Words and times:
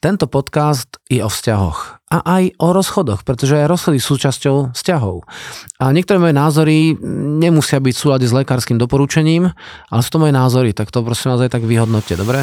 Tento 0.00 0.32
podcast 0.32 0.96
je 1.12 1.20
o 1.20 1.28
vzťahoch 1.28 2.00
a 2.08 2.24
aj 2.24 2.56
o 2.56 2.72
rozchodoch, 2.72 3.20
pretože 3.20 3.68
rozchody 3.68 4.00
sú 4.00 4.16
súčasťou 4.16 4.72
vzťahov. 4.72 5.28
A 5.76 5.92
niektoré 5.92 6.16
moje 6.16 6.32
názory 6.32 6.96
nemusia 7.36 7.84
byť 7.84 7.92
v 7.92 8.00
súlade 8.00 8.24
s 8.24 8.32
lekárskym 8.32 8.80
doporučením, 8.80 9.52
ale 9.92 10.00
sú 10.00 10.08
to 10.08 10.24
moje 10.24 10.32
názory, 10.32 10.72
tak 10.72 10.88
to 10.88 11.04
prosím 11.04 11.36
vás 11.36 11.44
aj 11.44 11.52
tak 11.52 11.68
vyhodnote, 11.68 12.16
dobre? 12.16 12.40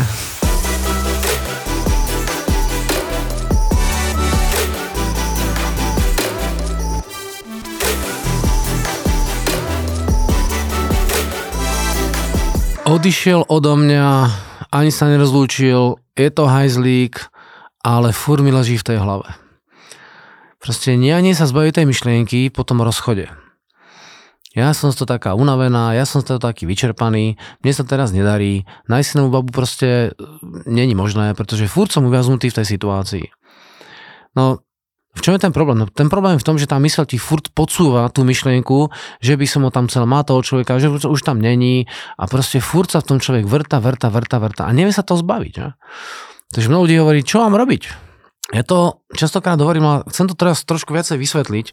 Odišiel 12.85 13.49
odo 13.49 13.73
mňa, 13.73 14.05
ani 14.69 14.93
sa 14.93 15.09
nerozlúčil, 15.09 15.97
je 16.13 16.29
to 16.29 16.45
hajzlík, 16.45 17.33
ale 17.87 18.11
fur 18.11 18.43
mi 18.43 18.51
leží 18.51 18.75
v 18.75 18.83
tej 18.83 18.97
hlave. 18.99 19.31
Proste 20.59 20.99
nie 20.99 21.15
nie 21.23 21.31
sa 21.31 21.47
zbaviť 21.47 21.79
tej 21.79 21.85
myšlienky 21.87 22.39
po 22.51 22.67
tom 22.67 22.83
rozchode. 22.83 23.31
Ja 24.51 24.73
som 24.73 24.89
to 24.89 25.05
taká 25.05 25.37
unavená, 25.37 25.93
ja 25.93 26.03
som 26.03 26.25
to 26.25 26.41
taký 26.41 26.65
vyčerpaný, 26.65 27.37
mne 27.61 27.71
sa 27.71 27.85
teraz 27.85 28.09
nedarí, 28.09 28.65
nájsť 28.89 29.07
si 29.07 29.15
babu 29.21 29.53
proste 29.53 30.17
e, 30.17 30.27
není 30.65 30.97
možné, 30.97 31.37
pretože 31.37 31.69
furt 31.69 31.93
som 31.93 32.09
uviaznutý 32.09 32.49
v 32.49 32.57
tej 32.57 32.65
situácii. 32.65 33.25
No, 34.33 34.65
v 35.13 35.21
čom 35.21 35.37
je 35.37 35.45
ten 35.45 35.53
problém? 35.53 35.77
No, 35.77 35.85
ten 35.85 36.09
problém 36.09 36.37
je 36.37 36.41
v 36.41 36.47
tom, 36.49 36.57
že 36.57 36.65
tá 36.65 36.81
mysel 36.81 37.05
ti 37.05 37.21
furt 37.21 37.53
podsúva 37.53 38.09
tú 38.09 38.25
myšlienku, 38.25 38.89
že 39.21 39.37
by 39.37 39.45
som 39.45 39.61
ho 39.61 39.69
tam 39.69 39.85
chcel 39.85 40.09
má 40.09 40.25
toho 40.25 40.41
človeka, 40.41 40.81
že 40.81 40.89
už 40.89 41.21
tam 41.21 41.37
není 41.37 41.85
a 42.17 42.25
proste 42.25 42.57
furt 42.57 42.89
sa 42.89 43.05
v 43.05 43.13
tom 43.13 43.17
človek 43.21 43.45
vrta, 43.45 43.77
vrta, 43.77 44.09
vrta, 44.09 44.41
vrta 44.41 44.63
a 44.65 44.73
nevie 44.73 44.93
sa 44.93 45.05
to 45.05 45.21
zbaviť. 45.21 45.53
Ne? 45.61 45.77
Takže 46.53 46.69
mnoho 46.71 46.87
ľudí 46.87 46.95
hovorí, 46.99 47.19
čo 47.23 47.43
mám 47.43 47.59
robiť? 47.59 48.07
Ja 48.55 48.63
to 48.63 49.03
častokrát 49.11 49.59
hovorím, 49.59 49.83
ale 49.83 49.97
chcem 50.07 50.31
to 50.31 50.35
teraz 50.39 50.63
trošku 50.63 50.95
viacej 50.95 51.19
vysvetliť, 51.19 51.65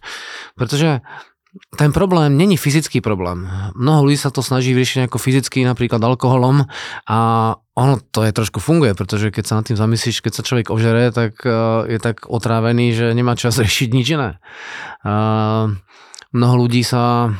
pretože 0.58 1.06
ten 1.78 1.94
problém 1.94 2.34
není 2.34 2.58
fyzický 2.58 2.98
problém. 2.98 3.46
Mnoho 3.78 4.10
ľudí 4.10 4.18
sa 4.18 4.34
to 4.34 4.42
snaží 4.42 4.74
vyriešiť 4.74 5.06
ako 5.06 5.22
fyzicky, 5.22 5.62
napríklad 5.62 6.02
alkoholom 6.02 6.66
a 7.06 7.18
ono 7.78 7.94
to 8.10 8.26
je 8.26 8.34
trošku 8.34 8.58
funguje, 8.58 8.98
pretože 8.98 9.30
keď 9.30 9.44
sa 9.46 9.56
nad 9.62 9.66
tým 9.66 9.78
zamyslíš, 9.78 10.18
keď 10.18 10.32
sa 10.34 10.46
človek 10.46 10.74
ožere, 10.74 11.14
tak 11.14 11.38
e, 11.46 11.50
je 11.94 11.98
tak 12.02 12.26
otrávený, 12.26 12.90
že 12.90 13.06
nemá 13.14 13.38
čas 13.38 13.54
riešiť 13.62 13.88
nič 13.94 14.06
iné. 14.18 14.42
Mnoho 16.34 16.54
ľudí 16.58 16.82
sa 16.82 17.30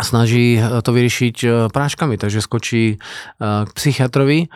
snaží 0.00 0.60
to 0.60 0.90
vyriešiť 0.92 1.36
e, 1.44 1.48
práškami, 1.68 2.16
takže 2.16 2.44
skočí 2.44 2.84
e, 2.92 2.96
k 3.40 3.70
psychiatrovi 3.76 4.48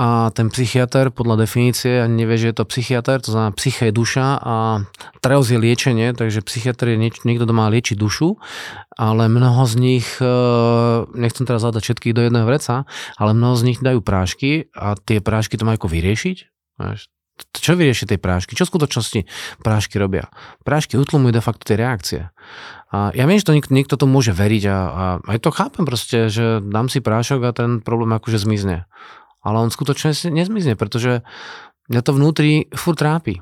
a 0.00 0.32
ten 0.32 0.48
psychiatr 0.48 1.12
podľa 1.12 1.44
definície 1.44 2.08
nevie, 2.08 2.40
že 2.40 2.48
je 2.48 2.56
to 2.56 2.64
psychiatr, 2.64 3.20
to 3.20 3.36
znamená 3.36 3.52
psyché 3.52 3.92
je 3.92 3.98
duša 4.00 4.40
a 4.40 4.54
treos 5.20 5.52
je 5.52 5.60
liečenie, 5.60 6.16
takže 6.16 6.40
psychiatr 6.40 6.96
je 6.96 6.96
nieč, 6.96 7.20
niekto, 7.28 7.44
kto 7.44 7.52
má 7.52 7.68
liečiť 7.68 8.00
dušu, 8.00 8.40
ale 8.96 9.28
mnoho 9.28 9.60
z 9.68 9.74
nich, 9.76 10.08
e, 10.16 10.32
nechcem 11.12 11.44
teraz 11.44 11.68
zadať 11.68 11.84
všetkých 11.84 12.16
do 12.16 12.24
jedného 12.24 12.48
vreca, 12.48 12.88
ale 13.20 13.36
mnoho 13.36 13.60
z 13.60 13.62
nich 13.68 13.78
dajú 13.84 14.00
prášky 14.00 14.72
a 14.72 14.96
tie 14.96 15.20
prášky 15.20 15.60
to 15.60 15.68
majú 15.68 15.84
ako 15.84 15.92
vyriešiť. 15.92 16.36
Čo 17.60 17.76
vyrieši 17.76 18.08
tej 18.08 18.20
prášky? 18.24 18.56
Čo 18.56 18.68
v 18.68 18.72
skutočnosti 18.72 19.20
prášky 19.60 20.00
robia? 20.00 20.32
Prášky 20.64 20.96
utlumujú 20.96 21.36
de 21.36 21.44
facto 21.44 21.68
tie 21.68 21.76
reakcie. 21.76 22.32
A 22.88 23.12
ja 23.12 23.28
viem, 23.28 23.36
že 23.36 23.48
to 23.48 23.56
niekto, 23.56 23.72
niekto 23.76 24.00
to 24.00 24.08
môže 24.08 24.32
veriť 24.32 24.64
a, 24.64 24.78
a 24.80 25.04
aj 25.28 25.38
to 25.44 25.52
chápem 25.52 25.84
proste, 25.84 26.32
že 26.32 26.64
dám 26.64 26.88
si 26.88 27.04
prášok 27.04 27.40
a 27.44 27.52
ten 27.52 27.70
problém 27.84 28.16
akože 28.16 28.40
zmizne 28.40 28.88
ale 29.40 29.56
on 29.66 29.70
skutočne 29.72 30.12
nezmizne, 30.32 30.76
pretože 30.76 31.24
mňa 31.88 32.00
to 32.04 32.12
vnútri 32.16 32.52
furt 32.72 33.00
trápi. 33.00 33.40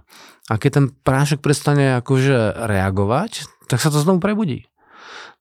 A 0.49 0.57
keď 0.57 0.71
ten 0.73 0.87
prášok 0.91 1.45
prestane 1.45 2.01
akože 2.01 2.57
reagovať, 2.57 3.45
tak 3.69 3.83
sa 3.85 3.93
to 3.93 4.01
znovu 4.01 4.23
prebudí. 4.23 4.65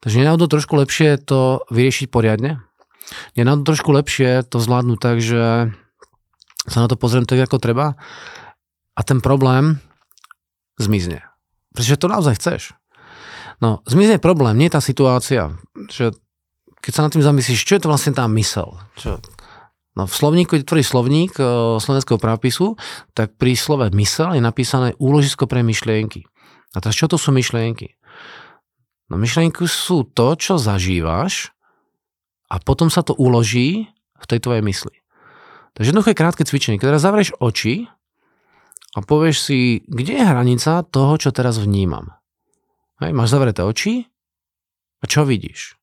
Takže 0.03 0.19
nenáhodou 0.21 0.51
trošku 0.51 0.75
lepšie 0.77 1.17
to 1.23 1.63
vyriešiť 1.71 2.11
poriadne. 2.11 2.61
Nenáhodou 3.39 3.73
trošku 3.73 3.89
lepšie 3.95 4.43
to 4.45 4.59
zvládnuť 4.59 4.99
tak, 4.99 5.23
že 5.23 5.71
sa 6.67 6.77
na 6.83 6.87
to 6.91 6.99
pozriem 6.99 7.23
tak, 7.23 7.39
ako 7.39 7.57
treba 7.63 7.95
a 8.97 9.01
ten 9.05 9.23
problém 9.23 9.79
zmizne. 10.75 11.23
Pretože 11.71 12.01
to 12.01 12.11
naozaj 12.11 12.35
chceš. 12.35 12.61
No, 13.63 13.81
zmizne 13.89 14.21
problém, 14.21 14.59
nie 14.59 14.69
tá 14.69 14.83
situácia, 14.83 15.55
že 15.89 16.13
keď 16.83 16.91
sa 16.93 17.03
nad 17.07 17.11
tým 17.13 17.25
zamyslíš, 17.25 17.65
čo 17.65 17.73
je 17.77 17.81
to 17.81 17.89
vlastne 17.89 18.13
tá 18.13 18.27
mysel? 18.29 18.77
Čo, 18.99 19.17
No 19.97 20.05
v 20.05 20.13
slovníku, 20.13 20.53
keď 20.53 20.61
tvorí 20.61 20.85
slovník 20.85 21.41
e, 21.41 21.81
slovenského 21.81 22.21
prápisu, 22.21 22.77
tak 23.17 23.33
pri 23.33 23.57
slove 23.57 23.89
mysel 23.97 24.37
je 24.37 24.45
napísané 24.45 24.93
úložisko 25.01 25.49
pre 25.49 25.65
myšlienky. 25.65 26.29
A 26.77 26.85
teraz 26.85 26.93
čo 26.93 27.09
to 27.09 27.17
sú 27.17 27.33
myšlienky? 27.33 27.97
No 29.09 29.17
myšlienky 29.17 29.65
sú 29.65 30.05
to, 30.05 30.37
čo 30.37 30.61
zažívaš 30.61 31.49
a 32.45 32.61
potom 32.61 32.93
sa 32.93 33.01
to 33.01 33.17
uloží 33.17 33.89
v 34.21 34.25
tej 34.29 34.39
tvojej 34.45 34.61
mysli. 34.61 34.95
Takže 35.73 35.89
jednoduché 35.89 36.13
krátke 36.13 36.45
cvičenie. 36.45 36.77
Keď 36.77 36.93
teraz 36.93 37.01
zavrieš 37.01 37.33
oči 37.41 37.89
a 38.93 39.01
povieš 39.01 39.37
si, 39.49 39.59
kde 39.89 40.21
je 40.21 40.29
hranica 40.29 40.85
toho, 40.85 41.17
čo 41.17 41.33
teraz 41.33 41.57
vnímam. 41.57 42.13
Hej, 43.01 43.17
máš 43.17 43.33
zavreté 43.33 43.65
oči 43.65 44.05
a 45.01 45.09
čo 45.09 45.25
vidíš? 45.25 45.73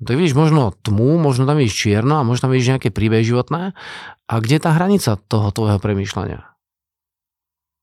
Tak 0.00 0.16
vidíš 0.16 0.32
možno 0.32 0.72
tmu, 0.80 1.20
možno 1.20 1.44
tam 1.44 1.60
vidíš 1.60 1.76
čierno 1.76 2.20
a 2.20 2.26
možno 2.26 2.48
tam 2.48 2.52
vidíš 2.56 2.72
nejaké 2.76 2.88
príbehy 2.88 3.20
životné. 3.20 3.76
A 4.24 4.32
kde 4.40 4.56
je 4.56 4.64
tá 4.64 4.72
hranica 4.72 5.20
toho 5.28 5.52
tvojho 5.52 5.76
premýšľania? 5.76 6.40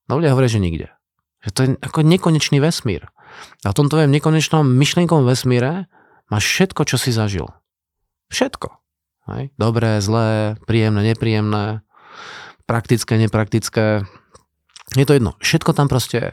No 0.10 0.18
ľudia 0.18 0.34
hovoria, 0.34 0.50
že 0.50 0.64
nikde. 0.64 0.88
Že 1.46 1.52
to 1.54 1.60
je 1.62 1.70
ako 1.84 2.00
nekonečný 2.02 2.58
vesmír. 2.58 3.12
A 3.62 3.70
v 3.70 3.78
tom 3.78 3.92
tvojom 3.92 4.10
nekonečnom 4.10 4.66
myšlienkovom 4.66 5.30
vesmíre 5.30 5.86
máš 6.32 6.50
všetko, 6.50 6.82
čo 6.90 6.98
si 6.98 7.14
zažil. 7.14 7.54
Všetko. 8.34 8.74
Hej? 9.30 9.54
Dobré, 9.60 10.02
zlé, 10.02 10.58
príjemné, 10.66 11.14
nepríjemné, 11.14 11.86
praktické, 12.66 13.20
nepraktické. 13.22 14.08
Je 14.96 15.06
to 15.06 15.14
jedno. 15.14 15.36
Všetko 15.44 15.76
tam 15.76 15.92
proste 15.92 16.18
je. 16.18 16.32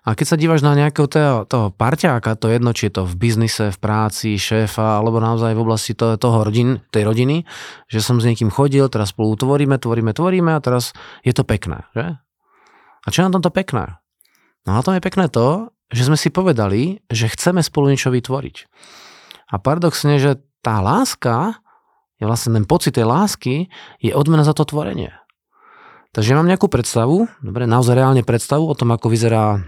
A 0.00 0.16
keď 0.16 0.26
sa 0.32 0.40
dívaš 0.40 0.64
na 0.64 0.72
nejakého 0.72 1.04
toho, 1.04 1.44
toho 1.44 1.68
parťáka, 1.76 2.32
to 2.40 2.48
jedno, 2.48 2.72
či 2.72 2.88
je 2.88 3.00
to 3.00 3.02
v 3.04 3.14
biznise, 3.20 3.68
v 3.68 3.78
práci, 3.78 4.40
šéfa, 4.40 4.96
alebo 4.96 5.20
naozaj 5.20 5.52
v 5.52 5.60
oblasti 5.60 5.92
toho, 5.92 6.16
toho 6.16 6.40
rodin, 6.40 6.80
tej 6.88 7.04
rodiny, 7.04 7.44
že 7.92 8.00
som 8.00 8.16
s 8.16 8.24
niekým 8.24 8.48
chodil, 8.48 8.88
teraz 8.88 9.12
spolu 9.12 9.36
tvoríme, 9.36 9.76
tvoríme, 9.76 10.16
tvoríme 10.16 10.56
a 10.56 10.64
teraz 10.64 10.96
je 11.20 11.36
to 11.36 11.44
pekné. 11.44 11.84
Že? 11.92 12.16
A 13.04 13.06
čo 13.12 13.20
je 13.20 13.26
na 13.28 13.34
tomto 13.36 13.52
pekné? 13.52 14.00
No 14.64 14.72
na 14.72 14.80
tom 14.80 14.96
je 14.96 15.04
pekné 15.04 15.28
to, 15.28 15.68
že 15.92 16.08
sme 16.08 16.16
si 16.16 16.32
povedali, 16.32 17.04
že 17.12 17.28
chceme 17.28 17.60
spolu 17.60 17.92
niečo 17.92 18.08
vytvoriť. 18.08 18.56
A 19.52 19.58
paradoxne, 19.60 20.16
že 20.16 20.40
tá 20.64 20.80
láska, 20.80 21.60
je 22.20 22.24
vlastne 22.28 22.56
ten 22.56 22.64
pocit 22.68 22.96
tej 22.96 23.08
lásky, 23.08 23.72
je 24.00 24.12
odmena 24.12 24.44
za 24.44 24.52
to 24.52 24.64
tvorenie. 24.64 25.12
Takže 26.10 26.34
mám 26.34 26.48
nejakú 26.48 26.66
predstavu, 26.66 27.30
dobre, 27.40 27.70
naozaj 27.70 27.94
reálne 27.96 28.22
predstavu 28.26 28.66
o 28.66 28.74
tom, 28.74 28.90
ako 28.92 29.08
vyzerá 29.10 29.62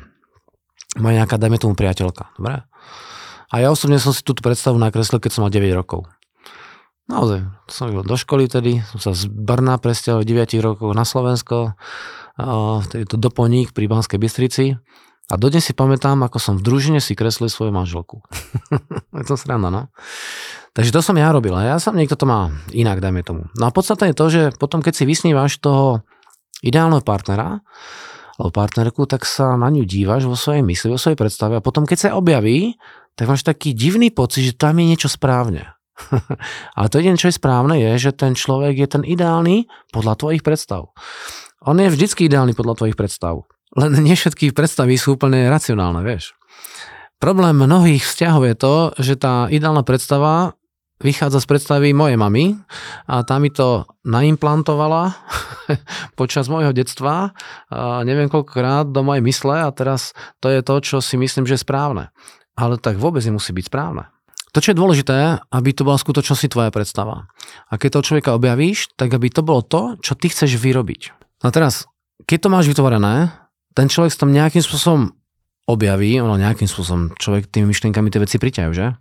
moja 1.00 1.24
nejaká, 1.24 1.40
dajme 1.40 1.56
tomu, 1.56 1.72
priateľka. 1.72 2.34
Dobre? 2.36 2.66
A 3.52 3.54
ja 3.60 3.68
osobne 3.68 4.00
som 4.00 4.16
si 4.16 4.24
túto 4.24 4.40
predstavu 4.40 4.80
nakreslil, 4.80 5.20
keď 5.20 5.30
som 5.32 5.42
mal 5.44 5.52
9 5.52 5.68
rokov. 5.76 6.08
Naozaj, 7.10 7.44
som 7.68 7.92
išiel 7.92 8.06
do 8.08 8.16
školy 8.16 8.48
tedy, 8.48 8.80
som 8.88 8.98
sa 9.02 9.10
z 9.12 9.28
Brna 9.28 9.76
presťahoval 9.76 10.24
9 10.24 10.56
rokov 10.64 10.88
na 10.96 11.04
Slovensko, 11.04 11.76
vtedy 12.88 13.04
to 13.04 13.20
doplník 13.20 13.76
pri 13.76 13.90
Banskej 13.90 14.16
Bystrici. 14.16 14.66
A 15.30 15.34
dodnes 15.40 15.64
si 15.64 15.72
pamätám, 15.72 16.20
ako 16.24 16.36
som 16.36 16.54
v 16.60 16.64
družine 16.66 17.00
si 17.00 17.16
kreslil 17.16 17.48
svoju 17.48 17.72
manželku. 17.72 18.20
je 19.16 19.24
to 19.24 19.36
sranda, 19.38 19.72
no. 19.72 19.88
Takže 20.72 20.92
to 20.92 21.00
som 21.04 21.16
ja 21.16 21.32
robil. 21.32 21.52
A 21.56 21.72
ja 21.72 21.76
som, 21.80 21.96
niekto 21.96 22.16
to 22.16 22.28
má 22.28 22.52
inak, 22.72 23.00
dajme 23.00 23.24
tomu. 23.24 23.48
No 23.56 23.68
a 23.68 23.72
podstatné 23.72 24.12
je 24.12 24.18
to, 24.18 24.26
že 24.28 24.42
potom, 24.56 24.84
keď 24.84 24.92
si 24.92 25.04
vysnívaš 25.08 25.60
toho 25.60 26.04
ideálneho 26.60 27.00
partnera, 27.04 27.64
partnerku, 28.38 29.04
tak 29.04 29.28
sa 29.28 29.58
na 29.60 29.68
ňu 29.68 29.84
dívaš 29.84 30.24
vo 30.24 30.36
svojej 30.38 30.64
mysli, 30.64 30.88
vo 30.92 31.00
svojej 31.00 31.18
predstave 31.18 31.58
a 31.58 31.64
potom, 31.64 31.84
keď 31.84 31.98
sa 31.98 32.08
objaví, 32.16 32.80
tak 33.16 33.28
máš 33.28 33.44
taký 33.44 33.76
divný 33.76 34.08
pocit, 34.08 34.52
že 34.52 34.54
tam 34.56 34.80
je 34.80 34.88
niečo 34.88 35.08
správne. 35.12 35.76
Ale 36.76 36.88
to 36.88 36.98
jediné, 36.98 37.20
čo 37.20 37.28
je 37.28 37.36
správne, 37.36 37.76
je, 37.76 38.08
že 38.08 38.16
ten 38.16 38.32
človek 38.32 38.74
je 38.80 38.88
ten 38.88 39.02
ideálny 39.04 39.68
podľa 39.92 40.16
tvojich 40.16 40.42
predstav. 40.42 40.90
On 41.62 41.76
je 41.78 41.92
vždycky 41.92 42.26
ideálny 42.26 42.56
podľa 42.56 42.80
tvojich 42.80 42.98
predstav. 42.98 43.46
Len 43.76 43.92
nie 44.00 44.16
všetky 44.16 44.52
predstavy 44.52 44.96
sú 45.00 45.16
úplne 45.16 45.48
racionálne, 45.48 46.04
vieš. 46.04 46.36
Problém 47.22 47.54
mnohých 47.54 48.02
vzťahov 48.02 48.42
je 48.50 48.56
to, 48.58 48.74
že 48.98 49.14
tá 49.14 49.46
ideálna 49.46 49.86
predstava 49.86 50.58
vychádza 51.02 51.42
z 51.42 51.46
predstavy 51.50 51.90
mojej 51.92 52.16
mamy 52.16 52.56
a 53.10 53.26
tá 53.26 53.36
mi 53.42 53.50
to 53.50 53.84
naimplantovala 54.06 55.12
počas 56.20 56.46
môjho 56.46 56.70
detstva, 56.70 57.34
a 57.68 58.00
neviem 58.06 58.30
koľkokrát 58.30 58.88
do 58.88 59.02
mojej 59.02 59.22
mysle 59.26 59.66
a 59.66 59.68
teraz 59.74 60.14
to 60.38 60.48
je 60.48 60.62
to, 60.62 60.74
čo 60.80 60.96
si 61.02 61.18
myslím, 61.18 61.44
že 61.44 61.58
je 61.58 61.66
správne. 61.66 62.14
Ale 62.54 62.78
tak 62.78 62.96
vôbec 62.96 63.20
nemusí 63.26 63.50
byť 63.50 63.66
správne. 63.66 64.08
To, 64.52 64.60
čo 64.60 64.76
je 64.76 64.80
dôležité, 64.80 65.40
aby 65.48 65.70
to 65.72 65.88
bola 65.88 65.96
skutočnosti 65.96 66.52
tvoja 66.52 66.68
predstava. 66.68 67.32
A 67.72 67.80
keď 67.80 67.98
toho 67.98 68.06
človeka 68.12 68.36
objavíš, 68.36 68.92
tak 69.00 69.08
aby 69.16 69.32
to 69.32 69.40
bolo 69.40 69.64
to, 69.64 69.96
čo 70.04 70.12
ty 70.12 70.28
chceš 70.28 70.60
vyrobiť. 70.60 71.16
A 71.40 71.48
teraz, 71.48 71.88
keď 72.28 72.38
to 72.46 72.52
máš 72.52 72.68
vytvorené, 72.68 73.32
ten 73.72 73.88
človek 73.88 74.12
sa 74.12 74.28
tam 74.28 74.36
nejakým 74.36 74.60
spôsobom 74.60 75.16
objaví, 75.64 76.20
ono 76.20 76.36
nejakým 76.36 76.68
spôsobom 76.68 77.16
človek 77.16 77.48
tými 77.48 77.72
myšlienkami 77.72 78.12
tie 78.12 78.20
veci 78.20 78.36
priťajú, 78.36 78.70
že? 78.76 78.92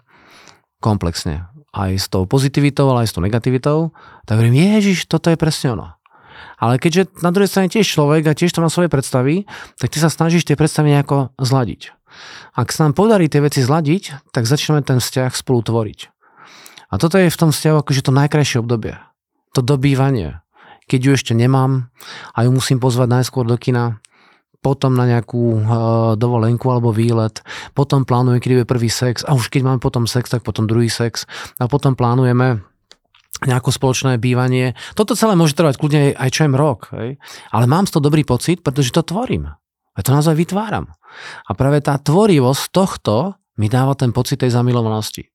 Komplexne. 0.80 1.52
Aj 1.72 1.92
s 1.96 2.12
tou 2.12 2.28
pozitivitou, 2.28 2.92
ale 2.92 3.08
aj 3.08 3.10
s 3.12 3.16
tou 3.16 3.24
negativitou. 3.24 3.96
Tak 4.28 4.36
hovorím, 4.36 4.60
ježiš, 4.60 5.08
toto 5.08 5.32
je 5.32 5.40
presne 5.40 5.80
ono. 5.80 5.88
Ale 6.62 6.78
keďže 6.78 7.24
na 7.26 7.34
druhej 7.34 7.50
strane 7.50 7.72
tiež 7.72 7.88
človek 7.88 8.28
a 8.28 8.38
tiež 8.38 8.54
to 8.54 8.62
má 8.62 8.70
svoje 8.70 8.92
predstavy, 8.92 9.50
tak 9.80 9.90
ty 9.90 9.98
sa 9.98 10.14
snažíš 10.14 10.46
tie 10.46 10.60
predstavy 10.60 10.94
nejako 10.94 11.34
zladiť. 11.42 11.96
Ak 12.54 12.76
sa 12.76 12.86
nám 12.86 12.94
podarí 12.94 13.32
tie 13.32 13.40
veci 13.40 13.64
zladiť, 13.64 14.34
tak 14.36 14.46
začneme 14.46 14.84
ten 14.84 15.00
vzťah 15.00 15.32
spolu 15.32 15.64
tvoriť. 15.64 16.00
A 16.92 17.00
toto 17.00 17.16
je 17.16 17.32
v 17.32 17.40
tom 17.40 17.56
vzťahu 17.56 17.78
akože 17.82 18.04
to 18.04 18.12
najkrajšie 18.12 18.60
obdobie. 18.60 19.00
To 19.56 19.64
dobývanie. 19.64 20.44
Keď 20.92 21.00
ju 21.00 21.12
ešte 21.16 21.34
nemám 21.34 21.88
a 22.36 22.44
ju 22.44 22.52
musím 22.52 22.84
pozvať 22.84 23.08
najskôr 23.08 23.48
do 23.48 23.56
kina, 23.56 24.04
potom 24.62 24.94
na 24.94 25.10
nejakú 25.10 25.44
uh, 25.58 25.62
dovolenku 26.14 26.70
alebo 26.70 26.94
výlet, 26.94 27.42
potom 27.74 28.06
plánujeme, 28.06 28.38
kedy 28.38 28.54
bude 28.62 28.70
prvý 28.70 28.94
sex 28.94 29.26
a 29.26 29.34
už 29.34 29.50
keď 29.50 29.66
máme 29.66 29.80
potom 29.82 30.06
sex, 30.06 30.30
tak 30.30 30.46
potom 30.46 30.70
druhý 30.70 30.88
sex 30.88 31.26
a 31.58 31.66
potom 31.66 31.98
plánujeme 31.98 32.62
nejaké 33.42 33.74
spoločné 33.74 34.22
bývanie. 34.22 34.78
Toto 34.94 35.18
celé 35.18 35.34
môže 35.34 35.58
trvať 35.58 35.82
kľudne 35.82 36.14
aj 36.14 36.30
čo 36.30 36.46
rok, 36.54 36.94
hej? 36.94 37.18
ale 37.50 37.66
mám 37.66 37.90
z 37.90 37.98
toho 37.98 38.06
dobrý 38.06 38.22
pocit, 38.22 38.62
pretože 38.62 38.94
to 38.94 39.02
tvorím. 39.02 39.50
Ja 39.98 40.02
to 40.06 40.14
naozaj 40.14 40.38
vytváram. 40.38 40.94
A 41.50 41.52
práve 41.58 41.82
tá 41.82 41.98
tvorivosť 41.98 42.64
tohto 42.72 43.36
mi 43.60 43.68
dáva 43.68 43.98
ten 43.98 44.14
pocit 44.16 44.40
tej 44.40 44.54
zamilovanosti. 44.54 45.28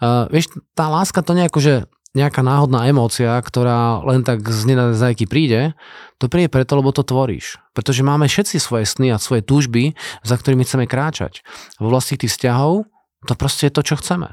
Uh, 0.00 0.28
vieš, 0.32 0.52
tá 0.76 0.88
láska 0.88 1.20
to 1.20 1.32
nejako, 1.32 1.58
že 1.60 1.74
nejaká 2.16 2.40
náhodná 2.40 2.88
emócia, 2.88 3.36
ktorá 3.36 4.00
len 4.08 4.24
tak 4.24 4.40
z 4.48 4.72
nedazajky 4.72 5.28
príde, 5.28 5.76
to 6.16 6.32
príde 6.32 6.48
preto, 6.48 6.80
lebo 6.80 6.88
to 6.96 7.04
tvoríš. 7.04 7.60
Pretože 7.76 8.00
máme 8.00 8.24
všetci 8.24 8.56
svoje 8.56 8.88
sny 8.88 9.12
a 9.12 9.20
svoje 9.20 9.44
túžby, 9.44 9.92
za 10.24 10.40
ktorými 10.40 10.64
chceme 10.64 10.88
kráčať. 10.88 11.44
Vo 11.76 11.92
vlasti 11.92 12.16
tých 12.16 12.32
vzťahov 12.32 12.88
to 13.28 13.32
proste 13.36 13.68
je 13.68 13.74
to, 13.76 13.82
čo 13.84 14.00
chceme. 14.00 14.32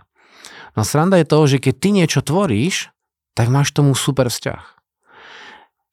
No 0.79 0.81
sranda 0.87 1.19
je 1.19 1.27
to, 1.27 1.39
že 1.43 1.57
keď 1.59 1.73
ty 1.75 1.89
niečo 1.91 2.21
tvoríš, 2.23 2.93
tak 3.35 3.51
máš 3.51 3.73
tomu 3.75 3.91
super 3.97 4.31
vzťah. 4.31 4.61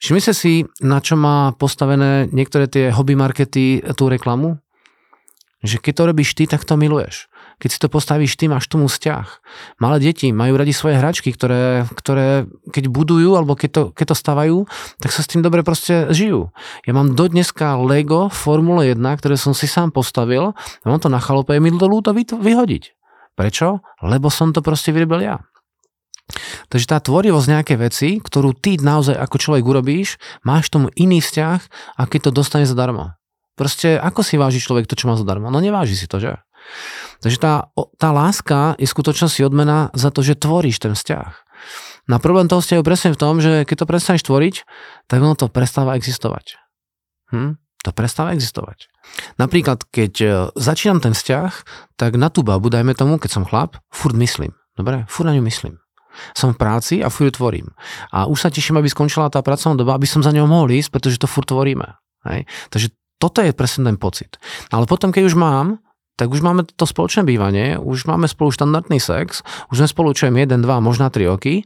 Všimli 0.00 0.22
si, 0.32 0.64
na 0.80 1.04
čo 1.04 1.18
má 1.18 1.52
postavené 1.52 2.30
niektoré 2.32 2.64
tie 2.64 2.88
hobby 2.88 3.12
markety 3.18 3.84
tú 3.98 4.08
reklamu? 4.08 4.56
Že 5.60 5.76
keď 5.76 5.92
to 5.92 6.08
robíš 6.08 6.30
ty, 6.32 6.48
tak 6.48 6.64
to 6.64 6.80
miluješ. 6.80 7.28
Keď 7.60 7.68
si 7.70 7.78
to 7.78 7.92
postavíš 7.92 8.40
ty, 8.40 8.48
máš 8.48 8.66
tomu 8.72 8.88
vzťah. 8.88 9.26
Malé 9.84 10.00
deti 10.00 10.32
majú 10.32 10.56
radi 10.56 10.72
svoje 10.72 10.96
hračky, 10.96 11.28
ktoré, 11.36 11.84
ktoré 11.92 12.48
keď 12.72 12.88
budujú 12.88 13.36
alebo 13.36 13.52
keď 13.52 13.70
to, 13.70 13.82
keď 13.92 14.06
to 14.10 14.16
stavajú, 14.16 14.56
tak 14.96 15.12
sa 15.12 15.20
s 15.20 15.28
tým 15.28 15.44
dobre 15.44 15.60
proste 15.60 16.08
žijú. 16.08 16.48
Ja 16.88 16.96
mám 16.96 17.12
do 17.12 17.28
dneska 17.28 17.76
Lego 17.76 18.32
Formule 18.32 18.96
1, 18.96 19.20
ktoré 19.20 19.36
som 19.36 19.52
si 19.52 19.68
sám 19.68 19.92
postavil 19.92 20.56
a 20.56 20.84
mám 20.88 21.04
to 21.04 21.12
na 21.12 21.20
chalupe, 21.20 21.52
je 21.52 21.60
mi 21.60 21.68
to 21.76 21.84
ľúto 21.84 22.16
vyhodiť. 22.16 22.96
Prečo? 23.36 23.84
Lebo 24.00 24.32
som 24.32 24.56
to 24.56 24.64
proste 24.64 24.90
vyrobil 24.96 25.20
ja. 25.20 25.36
Takže 26.70 26.86
tá 26.86 26.98
tvorivosť 27.02 27.48
nejaké 27.50 27.74
veci, 27.76 28.22
ktorú 28.22 28.54
ty 28.54 28.78
naozaj 28.78 29.18
ako 29.18 29.36
človek 29.36 29.64
urobíš, 29.66 30.16
máš 30.46 30.70
tomu 30.70 30.88
iný 30.94 31.18
vzťah, 31.18 31.60
a 31.98 32.02
keď 32.06 32.30
to 32.30 32.40
dostane 32.40 32.66
zadarmo. 32.66 33.18
Proste 33.58 33.98
ako 33.98 34.24
si 34.24 34.40
váži 34.40 34.62
človek 34.62 34.88
to, 34.88 34.96
čo 34.96 35.10
má 35.10 35.18
zadarmo? 35.18 35.52
No 35.52 35.60
neváži 35.60 35.98
si 35.98 36.06
to, 36.08 36.22
že? 36.22 36.38
Takže 37.20 37.38
tá, 37.38 37.54
tá 38.00 38.08
láska 38.10 38.74
je 38.80 38.88
skutočnosti 38.88 39.40
odmena 39.44 39.92
za 39.92 40.08
to, 40.08 40.24
že 40.24 40.40
tvoríš 40.40 40.80
ten 40.80 40.96
vzťah. 40.96 41.32
Na 42.08 42.16
problém 42.16 42.48
toho 42.48 42.64
vzťahu 42.64 42.82
presne 42.82 43.12
v 43.12 43.20
tom, 43.20 43.38
že 43.38 43.68
keď 43.68 43.84
to 43.84 43.86
prestaneš 43.86 44.22
tvoriť, 44.24 44.54
tak 45.06 45.20
ono 45.20 45.36
to 45.36 45.52
prestáva 45.52 45.94
existovať. 46.00 46.56
Hm? 47.30 47.60
To 47.86 47.90
prestáva 47.96 48.36
existovať. 48.36 48.92
Napríklad, 49.40 49.88
keď 49.88 50.12
e, 50.20 50.28
začínam 50.56 51.00
ten 51.00 51.16
vzťah, 51.16 51.52
tak 51.96 52.16
na 52.20 52.28
tú 52.28 52.44
babu, 52.44 52.68
dajme 52.68 52.92
tomu, 52.92 53.16
keď 53.16 53.40
som 53.40 53.44
chlap, 53.48 53.80
furt 53.88 54.16
myslím. 54.16 54.52
Dobre? 54.76 55.08
Furt 55.08 55.28
na 55.28 55.36
ňu 55.36 55.44
myslím. 55.48 55.80
Som 56.36 56.52
v 56.52 56.60
práci 56.60 57.00
a 57.00 57.08
furt 57.08 57.36
tvorím. 57.36 57.72
A 58.12 58.28
už 58.28 58.42
sa 58.42 58.50
teším, 58.52 58.80
aby 58.82 58.90
skončila 58.90 59.32
tá 59.32 59.40
pracovná 59.40 59.80
doba, 59.80 59.96
aby 59.96 60.04
som 60.04 60.20
za 60.20 60.34
ňou 60.34 60.44
mohol 60.44 60.72
ísť, 60.76 60.92
pretože 60.92 61.20
to 61.20 61.30
furt 61.30 61.48
tvoríme. 61.48 61.86
Hej? 62.28 62.44
Takže 62.68 62.92
toto 63.16 63.40
je 63.40 63.52
presne 63.52 63.88
ten 63.88 63.96
pocit. 63.96 64.36
Ale 64.72 64.84
potom, 64.84 65.12
keď 65.12 65.32
už 65.32 65.36
mám, 65.36 65.80
tak 66.20 66.28
už 66.28 66.44
máme 66.44 66.68
to 66.68 66.84
spoločné 66.84 67.24
bývanie, 67.24 67.80
už 67.80 68.04
máme 68.04 68.28
spolu 68.28 68.52
štandardný 68.52 69.00
sex, 69.00 69.40
už 69.72 69.80
sme 69.80 69.88
spolu 69.88 70.12
čo 70.12 70.28
1, 70.28 70.36
2, 70.36 70.60
možná 70.84 71.08
3 71.08 71.32
roky 71.32 71.64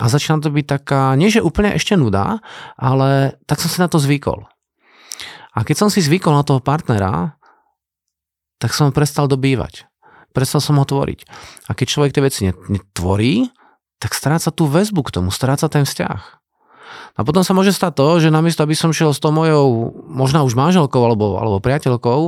a 0.00 0.08
začína 0.08 0.40
to 0.40 0.48
byť 0.48 0.64
taká, 0.64 1.12
nie 1.20 1.28
že 1.28 1.44
úplne 1.44 1.76
ešte 1.76 1.92
nuda, 1.92 2.40
ale 2.80 3.36
tak 3.44 3.60
som 3.60 3.68
si 3.68 3.76
na 3.84 3.92
to 3.92 4.00
zvykol. 4.00 4.48
A 5.52 5.68
keď 5.68 5.84
som 5.84 5.88
si 5.92 6.00
zvykol 6.00 6.32
na 6.32 6.48
toho 6.48 6.64
partnera, 6.64 7.36
tak 8.56 8.72
som 8.72 8.88
prestal 8.88 9.28
dobývať. 9.28 9.84
Prestal 10.32 10.64
som 10.64 10.80
ho 10.80 10.88
tvoriť. 10.88 11.28
A 11.68 11.76
keď 11.76 11.86
človek 11.86 12.10
tie 12.16 12.24
veci 12.24 12.40
netvorí, 12.48 13.52
tak 14.00 14.16
stráca 14.16 14.48
tú 14.48 14.64
väzbu 14.64 15.04
k 15.04 15.20
tomu, 15.20 15.28
stráca 15.28 15.68
ten 15.68 15.84
vzťah. 15.84 16.43
A 17.14 17.20
potom 17.22 17.46
sa 17.46 17.54
môže 17.54 17.70
stať 17.70 17.92
to, 17.96 18.06
že 18.20 18.28
namiesto, 18.34 18.66
aby 18.66 18.74
som 18.74 18.90
šiel 18.90 19.14
s 19.14 19.22
tou 19.22 19.30
mojou, 19.30 19.94
možno 20.08 20.42
už 20.42 20.58
manželkou 20.58 21.00
alebo, 21.00 21.38
alebo 21.38 21.58
priateľkou 21.62 22.20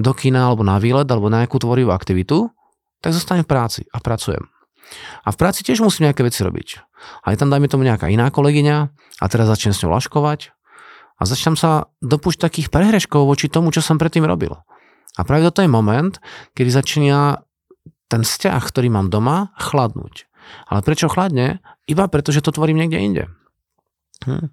do 0.00 0.12
kina 0.16 0.50
alebo 0.50 0.64
na 0.64 0.80
výlet 0.80 1.06
alebo 1.06 1.28
na 1.28 1.44
nejakú 1.44 1.60
tvorivú 1.60 1.92
aktivitu, 1.92 2.50
tak 3.00 3.12
zostanem 3.12 3.44
v 3.44 3.50
práci 3.50 3.80
a 3.92 4.00
pracujem. 4.00 4.48
A 5.22 5.28
v 5.30 5.36
práci 5.38 5.62
tiež 5.62 5.84
musím 5.84 6.10
nejaké 6.10 6.26
veci 6.26 6.42
robiť. 6.42 6.68
A 7.24 7.32
je 7.32 7.38
tam, 7.38 7.48
dajme 7.48 7.70
tomu, 7.70 7.86
nejaká 7.86 8.10
iná 8.10 8.28
kolegyňa 8.28 8.76
a 9.22 9.24
teraz 9.30 9.46
začnem 9.46 9.72
s 9.76 9.80
ňou 9.84 9.94
laškovať 9.94 10.50
a 11.20 11.22
začnem 11.28 11.54
sa 11.54 11.92
dopúšť 12.00 12.40
takých 12.40 12.68
prehreškov 12.72 13.28
voči 13.28 13.52
tomu, 13.52 13.70
čo 13.70 13.84
som 13.84 14.00
predtým 14.00 14.24
robil. 14.24 14.56
A 15.18 15.20
práve 15.22 15.44
toto 15.46 15.60
je 15.60 15.70
moment, 15.70 16.16
kedy 16.56 16.70
začína 16.72 17.44
ten 18.10 18.26
vzťah, 18.26 18.62
ktorý 18.64 18.88
mám 18.90 19.12
doma, 19.12 19.54
chladnúť. 19.60 20.26
Ale 20.66 20.82
prečo 20.82 21.06
chladne? 21.06 21.62
Iba 21.86 22.10
preto, 22.10 22.34
že 22.34 22.42
to 22.42 22.50
tvorím 22.50 22.82
niekde 22.82 22.98
inde. 22.98 23.24
Hm. 24.26 24.48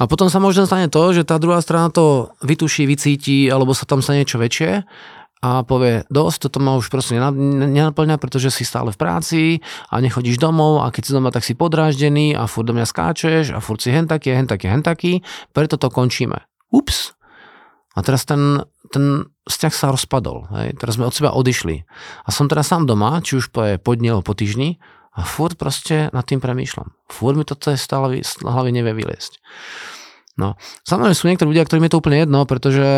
A 0.00 0.10
potom 0.10 0.26
sa 0.26 0.42
možno 0.42 0.66
stane 0.66 0.90
to, 0.90 1.14
že 1.14 1.22
tá 1.22 1.38
druhá 1.38 1.62
strana 1.62 1.88
to 1.88 2.34
vytuší, 2.42 2.84
vycíti, 2.84 3.46
alebo 3.46 3.76
sa 3.76 3.86
tam 3.86 4.02
stane 4.02 4.26
niečo 4.26 4.42
väčšie 4.42 4.82
a 5.42 5.66
povie, 5.66 6.06
dosť, 6.06 6.46
toto 6.46 6.62
ma 6.62 6.78
už 6.78 6.86
proste 6.86 7.18
nenaplňa, 7.18 8.14
pretože 8.22 8.54
si 8.54 8.62
stále 8.62 8.94
v 8.94 9.00
práci 9.02 9.40
a 9.90 9.98
nechodíš 9.98 10.38
domov 10.38 10.86
a 10.86 10.94
keď 10.94 11.02
si 11.02 11.12
doma, 11.18 11.34
tak 11.34 11.42
si 11.42 11.58
podráždený 11.58 12.38
a 12.38 12.46
furt 12.46 12.70
do 12.70 12.78
mňa 12.78 12.86
skáčeš 12.86 13.50
a 13.50 13.58
furt 13.58 13.82
si 13.82 13.90
hen 13.90 14.06
taký, 14.06 14.30
hen 14.30 14.46
taký, 14.46 14.70
hen 14.70 14.86
taký, 14.86 15.26
preto 15.50 15.74
to 15.74 15.90
končíme. 15.90 16.46
Ups. 16.70 17.18
A 17.98 18.06
teraz 18.06 18.22
ten, 18.22 18.62
ten 18.94 19.26
vzťah 19.50 19.74
sa 19.74 19.90
rozpadol. 19.90 20.46
Hej. 20.54 20.78
Teraz 20.78 20.94
sme 20.94 21.10
od 21.10 21.12
seba 21.12 21.34
odišli. 21.34 21.84
A 22.22 22.28
som 22.30 22.46
teraz 22.46 22.70
sám 22.70 22.86
doma, 22.86 23.18
či 23.20 23.36
už 23.42 23.50
po, 23.50 23.66
po 23.82 23.92
dni 23.98 24.22
po 24.22 24.32
týždni 24.38 24.78
a 25.12 25.20
furt 25.28 25.60
proste 25.60 26.08
nad 26.10 26.24
tým 26.24 26.40
premýšľam. 26.40 26.88
Furt 27.08 27.36
mi 27.36 27.44
to 27.44 27.56
z 27.56 27.84
hlavy, 27.84 28.24
hlavy 28.24 28.70
nevie 28.72 28.92
vyliesť. 28.96 29.38
No, 30.40 30.56
samozrejme 30.88 31.12
sú 31.12 31.28
niektorí 31.28 31.48
ľudia, 31.52 31.68
ktorým 31.68 31.84
je 31.84 31.92
to 31.92 32.00
úplne 32.00 32.24
jedno, 32.24 32.48
pretože 32.48 32.88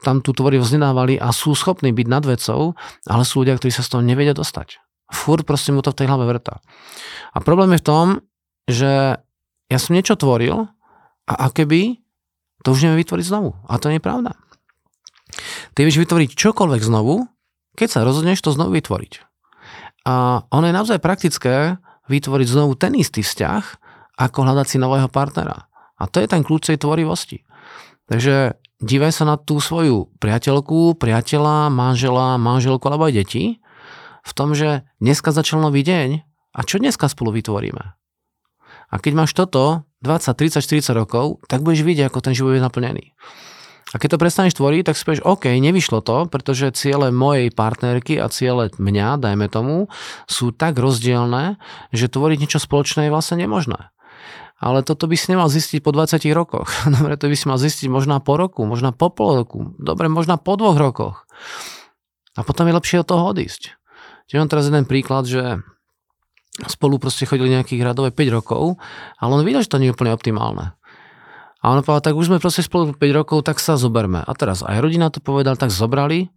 tam 0.00 0.24
tú 0.24 0.32
tvorivosť 0.32 0.80
nedávali 0.80 1.20
a 1.20 1.28
sú 1.36 1.52
schopní 1.52 1.92
byť 1.92 2.06
nad 2.08 2.24
vecou, 2.24 2.72
ale 3.04 3.22
sú 3.28 3.44
ľudia, 3.44 3.60
ktorí 3.60 3.68
sa 3.68 3.84
z 3.84 3.92
toho 3.92 4.00
nevedia 4.00 4.32
dostať. 4.32 4.80
Furt 5.12 5.44
proste 5.44 5.76
mu 5.76 5.84
to 5.84 5.92
v 5.92 6.00
tej 6.00 6.08
hlave 6.08 6.24
vrta. 6.24 6.64
A 7.36 7.44
problém 7.44 7.76
je 7.76 7.80
v 7.84 7.88
tom, 7.88 8.06
že 8.64 9.20
ja 9.68 9.78
som 9.78 9.92
niečo 9.92 10.16
tvoril 10.16 10.64
a 11.28 11.32
akéby 11.52 12.00
to 12.64 12.72
už 12.72 12.88
neviem 12.88 13.04
vytvoriť 13.04 13.24
znovu. 13.28 13.52
A 13.68 13.76
to 13.76 13.92
nie 13.92 14.00
je 14.00 14.08
pravda. 14.08 14.32
Ty 15.76 15.84
vieš 15.84 16.00
vytvoriť 16.00 16.34
čokoľvek 16.34 16.82
znovu, 16.82 17.28
keď 17.76 17.88
sa 17.92 18.00
rozhodneš 18.02 18.40
to 18.40 18.50
znovu 18.50 18.80
vytvoriť. 18.80 19.27
A 20.06 20.46
ono 20.52 20.66
je 20.68 20.74
naozaj 20.76 20.98
praktické 21.02 21.78
vytvoriť 22.08 22.46
znovu 22.48 22.78
ten 22.78 22.94
istý 22.94 23.24
vzťah, 23.24 23.62
ako 24.18 24.38
hľadať 24.42 24.66
si 24.66 24.76
nového 24.82 25.06
partnera. 25.06 25.70
A 25.98 26.06
to 26.10 26.18
je 26.22 26.30
ten 26.30 26.42
kľúč 26.42 26.70
tej 26.70 26.78
tvorivosti. 26.82 27.46
Takže 28.08 28.56
dívaj 28.80 29.12
sa 29.12 29.24
na 29.28 29.36
tú 29.36 29.60
svoju 29.60 30.08
priateľku, 30.18 30.96
priateľa, 30.96 31.68
manžela, 31.68 32.40
manželku 32.40 32.82
alebo 32.88 33.10
aj 33.10 33.14
deti 33.24 33.44
v 34.24 34.32
tom, 34.32 34.56
že 34.56 34.86
dneska 34.98 35.30
začal 35.30 35.60
nový 35.60 35.84
deň 35.84 36.24
a 36.56 36.60
čo 36.64 36.80
dneska 36.80 37.06
spolu 37.06 37.36
vytvoríme. 37.36 37.84
A 38.88 38.94
keď 38.96 39.12
máš 39.12 39.36
toto 39.36 39.84
20, 40.00 40.32
30, 40.32 40.64
40 40.64 40.96
rokov, 40.96 41.44
tak 41.50 41.60
budeš 41.60 41.84
vidieť, 41.84 42.08
ako 42.08 42.24
ten 42.24 42.32
život 42.32 42.56
je 42.56 42.64
naplnený. 42.64 43.12
A 43.88 43.96
keď 43.96 44.16
to 44.16 44.22
prestaneš 44.22 44.54
tvoriť, 44.60 44.92
tak 44.92 45.00
si 45.00 45.04
povieš, 45.08 45.24
OK, 45.24 45.48
nevyšlo 45.48 46.04
to, 46.04 46.28
pretože 46.28 46.76
ciele 46.76 47.08
mojej 47.08 47.48
partnerky 47.48 48.20
a 48.20 48.28
ciele 48.28 48.68
mňa, 48.76 49.16
dajme 49.16 49.48
tomu, 49.48 49.88
sú 50.28 50.52
tak 50.52 50.76
rozdielne, 50.76 51.56
že 51.88 52.12
tvoriť 52.12 52.38
niečo 52.44 52.60
spoločné 52.60 53.08
je 53.08 53.14
vlastne 53.14 53.40
nemožné. 53.40 53.88
Ale 54.58 54.82
toto 54.82 55.06
by 55.06 55.14
si 55.14 55.30
nemal 55.32 55.46
zistiť 55.48 55.80
po 55.80 55.94
20 55.94 56.20
rokoch. 56.34 56.68
Dobre, 56.98 57.16
to 57.16 57.30
by 57.30 57.36
si 57.38 57.46
mal 57.48 57.56
zistiť 57.56 57.88
možná 57.88 58.20
po 58.20 58.36
roku, 58.36 58.68
možná 58.68 58.92
po 58.92 59.08
pol 59.08 59.40
roku, 59.40 59.72
dobre, 59.78 60.10
možná 60.10 60.36
po 60.36 60.58
dvoch 60.58 60.76
rokoch. 60.76 61.16
A 62.34 62.42
potom 62.42 62.66
je 62.66 62.76
lepšie 62.76 63.00
od 63.02 63.08
toho 63.08 63.22
odísť. 63.30 63.78
Čiže 64.28 64.38
mám 64.42 64.50
teraz 64.50 64.68
jeden 64.68 64.84
príklad, 64.84 65.24
že 65.24 65.62
spolu 66.66 66.98
proste 66.98 67.22
chodili 67.22 67.54
nejakých 67.54 67.86
radové 67.86 68.10
5 68.10 68.34
rokov, 68.34 68.82
ale 69.22 69.30
on 69.30 69.46
videl, 69.46 69.62
že 69.62 69.70
to 69.70 69.78
nie 69.78 69.90
je 69.90 69.94
úplne 69.94 70.10
optimálne. 70.10 70.77
A 71.58 71.74
on 71.74 71.82
povedal, 71.82 72.12
tak 72.12 72.14
už 72.14 72.30
sme 72.30 72.38
proste 72.38 72.62
spolu 72.62 72.94
5 72.94 73.18
rokov, 73.18 73.42
tak 73.42 73.58
sa 73.58 73.74
zoberme. 73.74 74.22
A 74.22 74.30
teraz 74.38 74.62
aj 74.62 74.78
rodina 74.78 75.10
to 75.10 75.18
povedal, 75.18 75.58
tak 75.58 75.74
zobrali. 75.74 76.30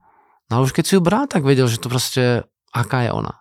No 0.49 0.65
už 0.65 0.73
keď 0.73 0.83
si 0.83 0.93
ju 0.97 1.01
bral, 1.01 1.29
tak 1.29 1.45
vedel, 1.45 1.69
že 1.69 1.77
to 1.77 1.87
proste, 1.87 2.43
aká 2.73 3.05
je 3.05 3.11
ona. 3.13 3.37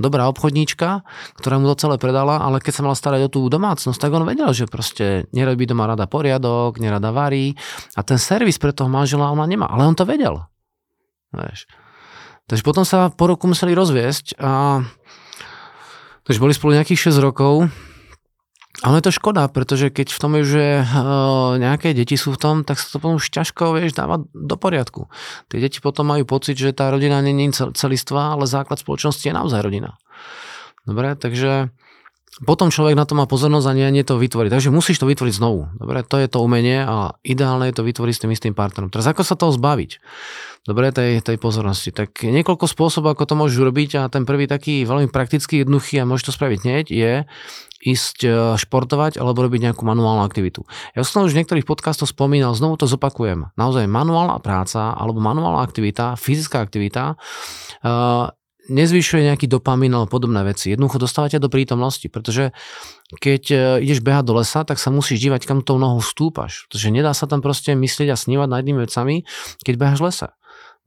Dobrá 0.00 0.32
obchodníčka, 0.32 1.04
ktorá 1.36 1.60
mu 1.60 1.68
to 1.70 1.76
celé 1.76 2.00
predala, 2.00 2.40
ale 2.40 2.56
keď 2.56 2.72
sa 2.80 2.84
mala 2.88 2.96
starať 2.96 3.28
o 3.28 3.32
tú 3.32 3.40
domácnosť, 3.52 4.00
tak 4.00 4.16
on 4.16 4.24
vedel, 4.24 4.48
že 4.56 4.64
proste 4.64 5.28
nerobí 5.36 5.68
doma 5.68 5.84
rada 5.84 6.08
poriadok, 6.08 6.80
nerada 6.80 7.12
varí 7.12 7.52
a 7.94 8.00
ten 8.00 8.16
servis 8.16 8.56
pre 8.56 8.72
toho 8.72 8.88
manžela 8.88 9.28
ona 9.28 9.44
nemá. 9.44 9.68
Ale 9.68 9.84
on 9.84 9.92
to 9.92 10.08
vedel. 10.08 10.48
Vieš. 11.36 11.68
Takže 12.48 12.64
potom 12.64 12.82
sa 12.82 13.12
po 13.12 13.28
roku 13.28 13.44
museli 13.44 13.76
rozviesť 13.76 14.40
a 14.40 14.82
takže 16.24 16.40
boli 16.42 16.56
spolu 16.56 16.80
nejakých 16.80 17.12
6 17.12 17.20
rokov 17.20 17.68
ale 18.80 19.00
je 19.00 19.06
to 19.08 19.16
škoda, 19.16 19.44
pretože 19.52 19.92
keď 19.92 20.08
v 20.12 20.18
tom 20.20 20.32
je, 20.40 20.44
že 20.48 20.64
uh, 20.80 21.60
nejaké 21.60 21.92
deti 21.92 22.16
sú 22.16 22.32
v 22.32 22.40
tom, 22.40 22.56
tak 22.64 22.80
sa 22.80 22.88
to 22.88 22.96
potom 22.96 23.20
už 23.20 23.28
ťažko 23.28 23.76
vieš, 23.76 23.92
dáva 23.92 24.24
do 24.32 24.56
poriadku. 24.56 25.12
Tie 25.52 25.60
deti 25.60 25.84
potom 25.84 26.08
majú 26.08 26.24
pocit, 26.24 26.56
že 26.56 26.72
tá 26.72 26.88
rodina 26.88 27.20
nie 27.20 27.52
je 27.52 27.72
celistvá, 27.76 28.36
ale 28.36 28.48
základ 28.48 28.80
spoločnosti 28.80 29.20
je 29.20 29.36
naozaj 29.36 29.60
rodina. 29.60 30.00
Dobre, 30.88 31.12
takže 31.12 31.68
potom 32.40 32.72
človek 32.72 32.96
na 32.96 33.04
to 33.04 33.12
má 33.12 33.28
pozornosť 33.28 33.66
a 33.68 33.76
nie, 33.76 33.88
nie 33.92 34.04
to 34.04 34.16
vytvoriť. 34.16 34.48
Takže 34.48 34.72
musíš 34.72 34.96
to 34.96 35.08
vytvoriť 35.08 35.34
znovu. 35.36 35.68
Dobre, 35.76 36.00
to 36.00 36.16
je 36.16 36.28
to 36.28 36.40
umenie 36.40 36.80
a 36.80 37.12
ideálne 37.20 37.68
je 37.68 37.76
to 37.76 37.84
vytvoriť 37.84 38.14
s 38.16 38.22
tým 38.24 38.32
istým 38.32 38.54
partnerom. 38.56 38.88
Teraz 38.88 39.04
ako 39.12 39.20
sa 39.20 39.36
toho 39.36 39.52
zbaviť? 39.52 40.00
Dobre, 40.64 40.92
tej, 40.92 41.24
tej 41.24 41.36
pozornosti. 41.40 41.92
Tak 41.92 42.24
niekoľko 42.24 42.68
spôsobov, 42.68 43.16
ako 43.16 43.24
to 43.28 43.34
môžeš 43.36 43.56
urobiť 43.60 43.90
a 44.00 44.02
ten 44.12 44.24
prvý 44.28 44.48
taký 44.48 44.84
veľmi 44.84 45.08
praktický, 45.12 45.64
jednoduchý 45.64 46.00
a 46.00 46.08
môžeš 46.08 46.32
to 46.32 46.36
spraviť 46.36 46.58
hneď 46.64 46.84
je 46.88 47.12
ísť 47.80 48.18
e, 48.28 48.30
športovať 48.60 49.16
alebo 49.16 49.40
robiť 49.40 49.72
nejakú 49.72 49.88
manuálnu 49.88 50.20
aktivitu. 50.20 50.68
Ja 50.92 51.00
som 51.00 51.24
už 51.24 51.32
v 51.32 51.40
niektorých 51.40 51.64
podcastoch 51.64 52.12
spomínal, 52.12 52.52
znovu 52.52 52.76
to 52.76 52.84
zopakujem. 52.84 53.48
Naozaj 53.56 53.88
manuálna 53.88 54.36
práca 54.44 54.92
alebo 54.92 55.24
manuálna 55.24 55.64
aktivita, 55.64 56.20
fyzická 56.20 56.60
aktivita 56.60 57.16
uh, 57.16 58.28
nezvyšuje 58.70 59.26
nejaký 59.26 59.50
dopamín 59.50 59.92
alebo 59.92 60.08
podobné 60.08 60.40
veci. 60.46 60.70
Jednoducho 60.72 61.02
dostávate 61.02 61.42
do 61.42 61.50
prítomnosti, 61.50 62.06
pretože 62.06 62.54
keď 63.18 63.42
e, 63.50 63.56
ideš 63.82 64.00
behať 64.00 64.24
do 64.30 64.38
lesa, 64.38 64.62
tak 64.62 64.78
sa 64.78 64.94
musíš 64.94 65.18
dívať, 65.20 65.44
kam 65.44 65.66
tou 65.66 65.76
nohou 65.76 65.98
stúpaš. 65.98 66.70
Pretože 66.70 66.94
nedá 66.94 67.10
sa 67.10 67.26
tam 67.26 67.42
proste 67.42 67.74
myslieť 67.74 68.14
a 68.14 68.16
snívať 68.16 68.48
nad 68.48 68.62
inými 68.62 68.86
vecami, 68.86 69.26
keď 69.66 69.74
behaš 69.74 69.98
v 69.98 70.06
lese. 70.08 70.28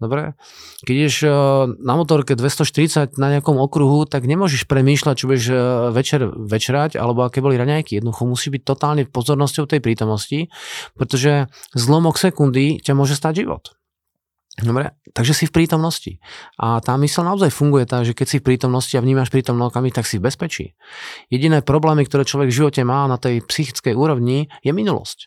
Dobre? 0.02 0.36
Keď 0.84 0.94
ideš 1.00 1.16
eh, 1.24 1.32
na 1.80 1.94
motorke 1.96 2.36
240 2.36 3.16
na 3.16 3.28
nejakom 3.38 3.56
okruhu, 3.56 4.04
tak 4.10 4.26
nemôžeš 4.26 4.66
premýšľať, 4.68 5.16
čo 5.16 5.26
budeš 5.30 5.46
eh, 5.54 5.60
večer 5.94 6.28
večerať, 6.28 6.98
alebo 7.00 7.24
aké 7.24 7.40
boli 7.40 7.56
raňajky. 7.56 8.02
Jednoducho 8.02 8.28
musí 8.28 8.52
byť 8.52 8.62
totálne 8.68 9.04
pozornosťou 9.08 9.70
tej 9.70 9.80
prítomnosti, 9.80 10.52
pretože 10.98 11.48
zlomok 11.72 12.20
sekundy 12.20 12.84
ťa 12.84 12.94
môže 12.98 13.16
stať 13.16 13.48
život. 13.48 13.78
Dobre, 14.54 14.94
takže 15.18 15.34
si 15.34 15.46
v 15.50 15.56
prítomnosti. 15.56 16.22
A 16.62 16.78
tá 16.78 16.94
mysl 17.02 17.26
naozaj 17.26 17.50
funguje 17.50 17.90
tak, 17.90 18.06
že 18.06 18.14
keď 18.14 18.28
si 18.30 18.38
v 18.38 18.54
prítomnosti 18.54 18.94
a 18.94 19.02
vnímaš 19.02 19.34
prítomnú 19.34 19.74
tak 19.74 20.06
si 20.06 20.22
v 20.22 20.30
bezpečí. 20.30 20.78
Jediné 21.34 21.66
problémy, 21.66 22.06
ktoré 22.06 22.22
človek 22.22 22.54
v 22.54 22.58
živote 22.62 22.82
má 22.86 23.10
na 23.10 23.18
tej 23.18 23.42
psychickej 23.42 23.98
úrovni, 23.98 24.54
je 24.62 24.70
minulosť. 24.70 25.26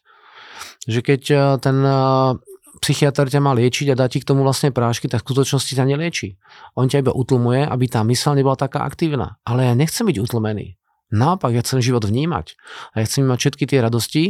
Že 0.87 1.01
keď 1.03 1.23
eh, 1.35 1.41
ten 1.59 1.77
psychiatr 2.79 3.27
ťa 3.27 3.41
má 3.41 3.57
liečiť 3.57 3.93
a 3.93 3.99
dá 3.99 4.07
ti 4.07 4.21
k 4.23 4.29
tomu 4.29 4.45
vlastne 4.45 4.71
prášky, 4.71 5.09
tak 5.09 5.25
v 5.25 5.27
skutočnosti 5.33 5.73
ťa 5.73 5.85
nelieči. 5.89 6.37
On 6.77 6.87
ťa 6.87 7.03
iba 7.03 7.13
utlmuje, 7.13 7.65
aby 7.65 7.85
tá 7.89 8.05
mysl 8.05 8.37
nebola 8.37 8.55
taká 8.55 8.85
aktívna. 8.85 9.41
Ale 9.43 9.67
ja 9.67 9.75
nechcem 9.75 10.07
byť 10.07 10.17
utlmený. 10.23 10.77
Naopak, 11.15 11.55
ja 11.55 11.63
chcem 11.63 11.79
život 11.79 12.03
vnímať. 12.03 12.59
A 12.93 13.03
ja 13.03 13.05
chcem 13.07 13.23
mať 13.23 13.39
všetky 13.39 13.65
tie 13.71 13.79
radosti 13.79 14.25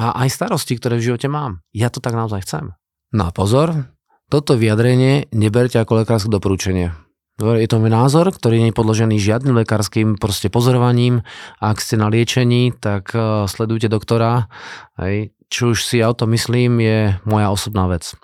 a 0.00 0.16
aj 0.24 0.28
starosti, 0.32 0.80
ktoré 0.80 0.96
v 0.96 1.12
živote 1.12 1.28
mám. 1.28 1.60
Ja 1.76 1.92
to 1.92 2.00
tak 2.00 2.16
naozaj 2.16 2.48
chcem. 2.48 2.72
No 3.12 3.28
a 3.28 3.30
pozor, 3.30 3.91
toto 4.32 4.56
vyjadrenie 4.56 5.28
neberte 5.36 5.76
ako 5.76 6.00
lekárske 6.00 6.32
doporučenie. 6.32 6.96
Je 7.36 7.68
to 7.68 7.80
môj 7.80 7.92
názor, 7.92 8.32
ktorý 8.32 8.64
nie 8.64 8.70
je 8.72 8.78
podložený 8.80 9.20
žiadnym 9.20 9.60
lekárskym 9.60 10.16
proste 10.16 10.48
pozorovaním. 10.48 11.20
Ak 11.60 11.84
ste 11.84 12.00
na 12.00 12.08
liečení, 12.08 12.72
tak 12.72 13.12
eh, 13.12 13.44
sledujte 13.44 13.92
doktora. 13.92 14.48
Hej 14.96 15.36
čo 15.52 15.76
už 15.76 15.84
si 15.84 16.00
ja 16.00 16.08
o 16.08 16.16
tom 16.16 16.32
myslím, 16.32 16.80
je 16.80 16.98
moja 17.28 17.52
osobná 17.52 17.84
vec. 17.84 18.16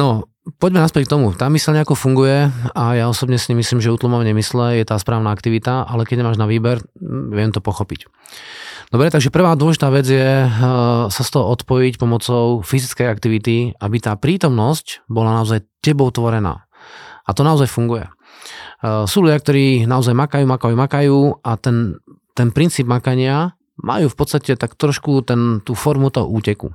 No, 0.00 0.32
poďme 0.56 0.80
naspäť 0.80 1.04
k 1.04 1.12
tomu. 1.12 1.36
Tá 1.36 1.52
myseľ 1.52 1.76
nejako 1.76 1.92
funguje 1.92 2.48
a 2.72 2.84
ja 2.96 3.04
osobne 3.12 3.36
si 3.36 3.52
myslím, 3.52 3.84
že 3.84 3.92
utlmovanie 3.92 4.32
mysle 4.32 4.80
je 4.80 4.88
tá 4.88 4.96
správna 4.96 5.28
aktivita, 5.28 5.84
ale 5.84 6.08
keď 6.08 6.24
nemáš 6.24 6.40
na 6.40 6.48
výber, 6.48 6.80
viem 7.28 7.52
to 7.52 7.60
pochopiť. 7.60 8.08
Dobre, 8.90 9.06
takže 9.06 9.30
prvá 9.30 9.54
dôležitá 9.54 9.86
vec 9.94 10.02
je 10.10 10.50
uh, 10.50 11.06
sa 11.06 11.22
z 11.22 11.30
toho 11.30 11.46
odpojiť 11.54 11.94
pomocou 11.94 12.58
fyzickej 12.66 13.06
aktivity, 13.06 13.56
aby 13.78 13.96
tá 14.02 14.18
prítomnosť 14.18 15.06
bola 15.06 15.38
naozaj 15.38 15.62
tebou 15.78 16.10
tvorená. 16.10 16.66
A 17.22 17.30
to 17.30 17.46
naozaj 17.46 17.70
funguje. 17.70 18.10
Uh, 18.82 19.06
sú 19.06 19.22
ľudia, 19.22 19.38
ktorí 19.38 19.86
naozaj 19.86 20.10
makajú, 20.10 20.42
makajú, 20.42 20.74
makajú 20.74 21.18
a 21.38 21.54
ten, 21.54 22.02
ten 22.34 22.50
princíp 22.50 22.90
makania 22.90 23.54
majú 23.78 24.10
v 24.10 24.18
podstate 24.18 24.58
tak 24.58 24.74
trošku 24.74 25.22
ten, 25.22 25.62
tú 25.62 25.78
formu 25.78 26.10
toho 26.10 26.26
úteku. 26.26 26.74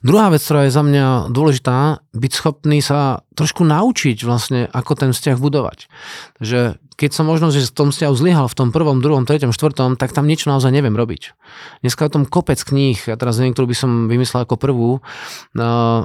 Druhá 0.00 0.32
vec, 0.32 0.40
ktorá 0.40 0.64
je 0.64 0.72
za 0.72 0.80
mňa 0.80 1.28
dôležitá, 1.28 2.00
byť 2.16 2.32
schopný 2.32 2.80
sa 2.80 3.28
trošku 3.36 3.68
naučiť 3.68 4.24
vlastne, 4.24 4.64
ako 4.72 4.92
ten 4.96 5.10
vzťah 5.12 5.36
budovať. 5.36 5.92
Takže 6.40 6.80
keď 7.00 7.16
som 7.16 7.24
možno, 7.24 7.48
že 7.48 7.64
v 7.64 7.72
tom 7.72 7.88
vzťahu 7.88 8.12
zlyhal 8.12 8.44
v 8.52 8.58
tom 8.60 8.68
prvom, 8.76 9.00
druhom, 9.00 9.24
treťom, 9.24 9.56
štvrtom, 9.56 9.96
tak 9.96 10.12
tam 10.12 10.28
niečo 10.28 10.52
naozaj 10.52 10.68
neviem 10.68 10.92
robiť. 10.92 11.32
Dneska 11.80 12.04
o 12.04 12.12
tom 12.12 12.28
kopec 12.28 12.60
kníh, 12.60 13.00
ja 13.08 13.16
teraz 13.16 13.40
neviem, 13.40 13.56
ktorú 13.56 13.72
by 13.72 13.76
som 13.80 13.90
vymyslel 14.04 14.44
ako 14.44 14.60
prvú, 14.60 15.00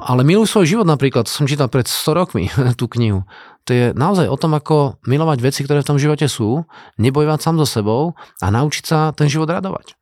ale 0.00 0.20
miluj 0.24 0.48
svoj 0.48 0.64
život 0.64 0.88
napríklad, 0.88 1.28
som 1.28 1.44
čítal 1.44 1.68
pred 1.68 1.84
100 1.84 2.16
rokmi 2.16 2.48
tú 2.80 2.88
knihu. 2.96 3.28
To 3.68 3.70
je 3.76 3.84
naozaj 3.92 4.24
o 4.24 4.40
tom, 4.40 4.56
ako 4.56 4.96
milovať 5.04 5.38
veci, 5.44 5.60
ktoré 5.68 5.84
v 5.84 5.90
tom 5.92 6.00
živote 6.00 6.24
sú, 6.32 6.64
nebojovať 6.96 7.44
sám 7.44 7.60
so 7.60 7.68
sebou 7.68 8.16
a 8.40 8.46
naučiť 8.48 8.84
sa 8.88 9.12
ten 9.12 9.28
život 9.28 9.52
radovať 9.52 10.00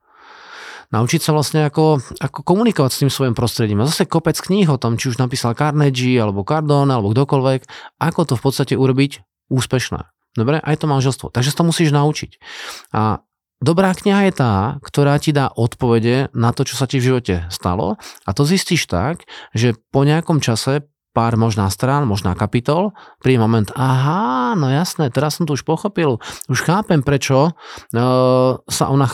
naučiť 0.95 1.27
sa 1.27 1.35
vlastne 1.35 1.67
ako, 1.67 1.99
ako 2.23 2.47
komunikovať 2.47 2.91
s 2.95 3.01
tým 3.03 3.11
svojim 3.11 3.35
prostredím. 3.35 3.83
A 3.83 3.91
zase 3.91 4.07
kopec 4.07 4.39
kníh 4.39 4.71
o 4.71 4.79
tom, 4.79 4.95
či 4.95 5.11
už 5.11 5.19
napísal 5.19 5.59
Carnegie, 5.59 6.15
alebo 6.23 6.47
Cardone, 6.47 6.95
alebo 6.95 7.11
kdokoľvek, 7.11 7.67
ako 7.99 8.21
to 8.23 8.35
v 8.39 8.43
podstate 8.47 8.75
urobiť 8.79 9.27
úspešné. 9.51 10.14
Dobre, 10.35 10.59
aj 10.59 10.83
to 10.83 10.87
manželstvo. 10.91 11.31
Takže 11.31 11.55
to 11.55 11.63
musíš 11.63 11.95
naučiť. 11.95 12.43
A 12.91 13.23
dobrá 13.63 13.95
kniha 13.95 14.29
je 14.29 14.33
tá, 14.35 14.55
ktorá 14.83 15.17
ti 15.23 15.31
dá 15.31 15.49
odpovede 15.49 16.35
na 16.35 16.51
to, 16.51 16.67
čo 16.67 16.75
sa 16.75 16.91
ti 16.91 16.99
v 16.99 17.15
živote 17.15 17.47
stalo 17.49 17.97
a 18.27 18.31
to 18.35 18.43
zistíš 18.43 18.91
tak, 18.91 19.25
že 19.55 19.79
po 19.95 20.03
nejakom 20.03 20.43
čase 20.43 20.85
pár 21.15 21.39
možná 21.39 21.71
strán, 21.71 22.11
možná 22.11 22.35
kapitol, 22.35 22.91
príde 23.23 23.39
moment, 23.39 23.71
aha, 23.79 24.59
no 24.59 24.67
jasné, 24.67 25.15
teraz 25.15 25.39
som 25.39 25.47
to 25.47 25.55
už 25.55 25.63
pochopil, 25.63 26.19
už 26.51 26.59
chápem, 26.67 27.07
prečo 27.07 27.55
uh, 27.55 28.51
sa 28.67 28.85
ona 28.91 29.07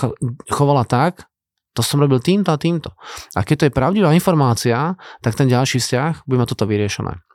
chovala 0.49 0.89
tak, 0.89 1.29
to 1.77 1.85
som 1.85 2.03
robil 2.03 2.19
týmto 2.19 2.51
a 2.51 2.59
týmto. 2.59 2.97
A 3.37 3.47
keď 3.47 3.55
to 3.55 3.67
je 3.69 3.77
pravdivá 3.77 4.11
informácia, 4.11 4.99
tak 5.23 5.39
ten 5.39 5.47
ďalší 5.47 5.79
vzťah 5.79 6.27
bude 6.27 6.41
mať 6.43 6.57
toto 6.57 6.67
vyriešené. 6.67 7.30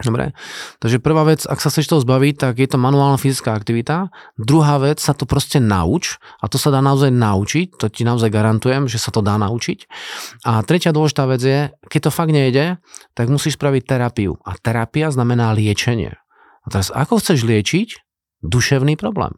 Dobre, 0.00 0.32
takže 0.80 0.96
prvá 0.96 1.28
vec, 1.28 1.44
ak 1.44 1.60
sa 1.60 1.68
chceš 1.68 1.92
toho 1.92 2.00
zbaviť, 2.00 2.34
tak 2.40 2.54
je 2.56 2.68
to 2.72 2.80
manuálna 2.80 3.20
fyzická 3.20 3.52
aktivita. 3.52 4.08
Druhá 4.40 4.80
vec, 4.80 4.96
sa 4.96 5.12
to 5.12 5.28
proste 5.28 5.60
nauč 5.60 6.16
a 6.40 6.48
to 6.48 6.56
sa 6.56 6.72
dá 6.72 6.80
naozaj 6.80 7.12
naučiť, 7.12 7.76
to 7.76 7.92
ti 7.92 8.08
naozaj 8.08 8.32
garantujem, 8.32 8.88
že 8.88 8.96
sa 8.96 9.12
to 9.12 9.20
dá 9.20 9.36
naučiť. 9.36 9.84
A 10.48 10.64
tretia 10.64 10.96
dôležitá 10.96 11.28
vec 11.28 11.42
je, 11.44 11.68
keď 11.92 12.00
to 12.08 12.10
fakt 12.10 12.32
nejde, 12.32 12.80
tak 13.12 13.28
musíš 13.28 13.60
spraviť 13.60 13.82
terapiu. 13.84 14.40
A 14.40 14.56
terapia 14.56 15.12
znamená 15.12 15.52
liečenie. 15.52 16.16
A 16.64 16.66
teraz 16.72 16.88
ako 16.88 17.20
chceš 17.20 17.44
liečiť 17.44 18.00
duševný 18.40 18.96
problém? 18.96 19.36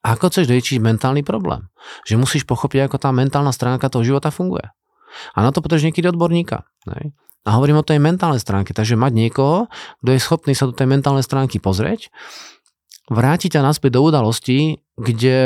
Ako 0.00 0.32
chceš 0.32 0.48
liečiť 0.48 0.80
mentálny 0.80 1.20
problém? 1.20 1.68
Že 2.08 2.16
musíš 2.16 2.48
pochopiť, 2.48 2.88
ako 2.88 2.96
tá 2.96 3.12
mentálna 3.12 3.52
stránka 3.52 3.92
toho 3.92 4.08
života 4.08 4.32
funguje. 4.32 4.64
A 5.36 5.44
na 5.44 5.52
to 5.52 5.60
potrebuješ 5.60 5.92
niekedy 5.92 6.08
odborníka. 6.08 6.64
Ne? 6.88 7.12
A 7.48 7.56
hovorím 7.56 7.80
o 7.80 7.86
tej 7.86 7.96
mentálnej 7.96 8.44
stránke. 8.44 8.76
Takže 8.76 9.00
mať 9.00 9.12
niekoho, 9.16 9.72
kto 10.04 10.10
je 10.12 10.20
schopný 10.20 10.52
sa 10.52 10.68
do 10.68 10.76
tej 10.76 10.84
mentálnej 10.84 11.24
stránky 11.24 11.56
pozrieť, 11.56 12.12
vrátiť 13.08 13.56
ťa 13.56 13.64
naspäť 13.64 13.96
do 13.96 14.04
udalosti, 14.04 14.84
kde 15.00 15.38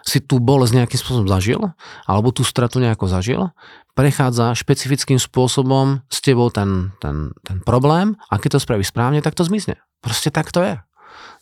si 0.00 0.18
tú 0.24 0.40
bolesť 0.40 0.80
nejakým 0.80 0.96
spôsobom 0.96 1.28
zažil, 1.28 1.60
alebo 2.08 2.32
tú 2.32 2.40
stratu 2.40 2.80
nejako 2.80 3.04
zažil, 3.04 3.52
prechádza 3.92 4.56
špecifickým 4.56 5.20
spôsobom 5.20 6.00
s 6.08 6.24
tebou 6.24 6.48
ten, 6.48 6.96
ten, 7.04 7.36
ten 7.44 7.60
problém 7.60 8.16
a 8.32 8.40
keď 8.40 8.56
to 8.56 8.64
spravíš 8.64 8.96
správne, 8.96 9.20
tak 9.20 9.36
to 9.36 9.44
zmizne. 9.44 9.76
Proste 10.00 10.32
tak 10.32 10.48
to 10.48 10.64
je. 10.64 10.80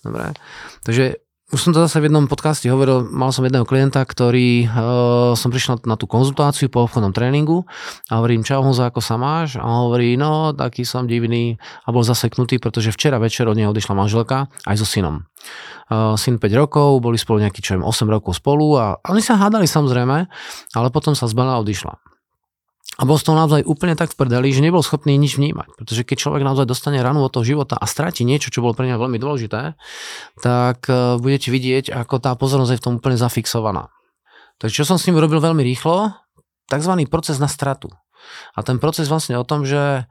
Dobre? 0.02 0.34
Takže 0.82 1.22
už 1.48 1.60
som 1.64 1.72
to 1.72 1.80
zase 1.80 1.96
v 1.96 2.12
jednom 2.12 2.28
podcaste 2.28 2.68
hovoril, 2.68 3.08
mal 3.08 3.32
som 3.32 3.40
jedného 3.40 3.64
klienta, 3.64 4.04
ktorý, 4.04 4.68
uh, 4.68 5.32
som 5.32 5.48
prišiel 5.48 5.80
na, 5.88 5.96
tú 5.96 6.04
konzultáciu 6.04 6.68
po 6.68 6.84
obchodnom 6.84 7.16
tréningu 7.16 7.64
a 8.12 8.20
hovorím, 8.20 8.44
čau 8.44 8.60
Honzo, 8.60 8.84
ako 8.84 9.00
sa 9.00 9.16
máš? 9.16 9.56
A 9.56 9.64
on 9.64 9.88
hovorí, 9.88 10.20
no, 10.20 10.52
taký 10.52 10.84
som 10.84 11.08
divný 11.08 11.56
a 11.56 11.88
bol 11.88 12.04
zaseknutý, 12.04 12.60
pretože 12.60 12.92
včera 12.92 13.16
večer 13.16 13.48
od 13.48 13.56
neho 13.56 13.72
odišla 13.72 13.96
manželka 13.96 14.52
aj 14.68 14.76
so 14.76 14.84
synom. 14.84 15.24
Uh, 15.88 16.20
syn 16.20 16.36
5 16.36 16.52
rokov, 16.52 17.00
boli 17.00 17.16
spolu 17.16 17.40
nejaký, 17.40 17.64
čo 17.64 17.80
8 17.80 17.88
rokov 18.12 18.36
spolu 18.36 18.76
a, 18.76 19.00
a 19.00 19.06
oni 19.08 19.24
sa 19.24 19.40
hádali 19.40 19.64
samozrejme, 19.64 20.28
ale 20.76 20.88
potom 20.92 21.16
sa 21.16 21.24
zbala 21.24 21.56
a 21.56 21.64
odišla. 21.64 21.96
A 22.98 23.06
bol 23.06 23.14
z 23.14 23.30
toho 23.30 23.38
naozaj 23.38 23.62
úplne 23.62 23.94
tak 23.94 24.10
v 24.10 24.18
prdeli, 24.18 24.50
že 24.50 24.58
nebol 24.58 24.82
schopný 24.82 25.14
nič 25.14 25.38
vnímať. 25.38 25.78
Pretože 25.78 26.02
keď 26.02 26.16
človek 26.18 26.42
naozaj 26.42 26.66
dostane 26.66 26.98
ranu 26.98 27.22
od 27.22 27.30
toho 27.30 27.46
života 27.46 27.78
a 27.78 27.86
stráti 27.86 28.26
niečo, 28.26 28.50
čo 28.50 28.58
bolo 28.58 28.74
pre 28.74 28.90
neho 28.90 28.98
veľmi 28.98 29.22
dôležité, 29.22 29.78
tak 30.42 30.90
e, 30.90 31.22
budete 31.22 31.54
vidieť, 31.54 31.94
ako 31.94 32.18
tá 32.18 32.34
pozornosť 32.34 32.74
je 32.74 32.78
v 32.82 32.84
tom 32.84 32.94
úplne 32.98 33.14
zafixovaná. 33.14 33.94
Takže 34.58 34.82
čo 34.82 34.84
som 34.84 34.98
s 34.98 35.06
ním 35.06 35.22
robil 35.22 35.38
veľmi 35.38 35.62
rýchlo, 35.62 36.10
takzvaný 36.66 37.06
proces 37.06 37.38
na 37.38 37.46
stratu. 37.46 37.86
A 38.58 38.66
ten 38.66 38.82
proces 38.82 39.06
vlastne 39.06 39.38
o 39.38 39.46
tom, 39.46 39.62
že 39.62 40.10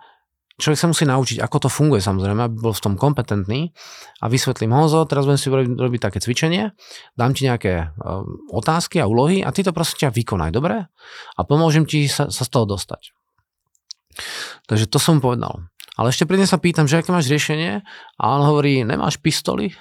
Človek 0.57 0.79
sa 0.81 0.89
musí 0.89 1.05
naučiť, 1.05 1.37
ako 1.37 1.57
to 1.65 1.69
funguje 1.69 2.01
samozrejme, 2.01 2.49
aby 2.49 2.57
bol 2.57 2.73
v 2.73 2.81
tom 2.81 2.97
kompetentný 2.97 3.69
a 4.21 4.25
vysvetlím 4.25 4.73
Honzo, 4.73 5.05
teraz 5.05 5.29
budem 5.29 5.37
si 5.37 5.53
robiť, 5.53 5.69
robiť 5.77 6.01
také 6.01 6.17
cvičenie, 6.17 6.73
dám 7.13 7.37
ti 7.37 7.45
nejaké 7.45 7.93
uh, 7.93 8.25
otázky 8.49 8.97
a 8.97 9.05
úlohy 9.05 9.45
a 9.45 9.53
ty 9.53 9.61
to 9.61 9.69
proste 9.69 10.01
ťa 10.01 10.09
vykonaj, 10.09 10.49
dobre? 10.49 10.89
A 11.37 11.41
pomôžem 11.45 11.85
ti 11.85 12.09
sa, 12.09 12.33
sa 12.33 12.41
z 12.41 12.49
toho 12.49 12.65
dostať. 12.65 13.13
Takže 14.65 14.89
to 14.89 14.97
som 14.97 15.21
povedal. 15.21 15.69
Ale 15.93 16.09
ešte 16.09 16.25
predtým 16.25 16.49
sa 16.49 16.61
pýtam, 16.61 16.89
že 16.89 17.01
aké 17.01 17.13
máš 17.13 17.29
riešenie 17.29 17.85
a 18.17 18.23
on 18.25 18.41
hovorí, 18.45 18.81
nemáš 18.81 19.21
pistoly? 19.21 19.77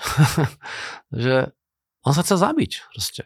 že 1.24 1.56
on 2.04 2.12
sa 2.12 2.20
chce 2.20 2.36
zabiť 2.36 2.72
proste. 2.92 3.24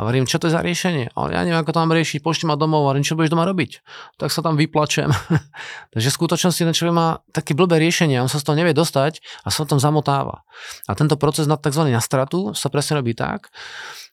A 0.00 0.08
hovorím, 0.08 0.24
čo 0.24 0.40
to 0.40 0.48
je 0.48 0.56
za 0.56 0.64
riešenie? 0.64 1.12
A 1.12 1.28
ja 1.28 1.44
neviem, 1.44 1.60
ako 1.60 1.76
to 1.76 1.80
mám 1.84 1.92
riešiť, 1.92 2.24
pošli 2.24 2.48
ma 2.48 2.56
domov, 2.56 2.88
hovorím, 2.88 3.04
čo 3.04 3.20
budeš 3.20 3.36
doma 3.36 3.44
robiť? 3.44 3.84
Tak 4.16 4.32
sa 4.32 4.40
tam 4.40 4.56
vyplačem. 4.56 5.12
Takže 5.92 6.08
v 6.08 6.16
skutočnosti 6.16 6.62
ten 6.64 6.72
človek 6.72 6.96
má 6.96 7.20
také 7.36 7.52
blbé 7.52 7.76
riešenie, 7.76 8.16
on 8.16 8.32
sa 8.32 8.40
z 8.40 8.48
toho 8.48 8.56
nevie 8.56 8.72
dostať 8.72 9.20
a 9.44 9.52
sa 9.52 9.68
tam 9.68 9.76
zamotáva. 9.76 10.40
A 10.88 10.96
tento 10.96 11.20
proces 11.20 11.44
na 11.44 11.60
tzv. 11.60 11.84
nastratu 11.92 12.56
sa 12.56 12.72
presne 12.72 12.96
robí 12.96 13.12
tak, 13.12 13.52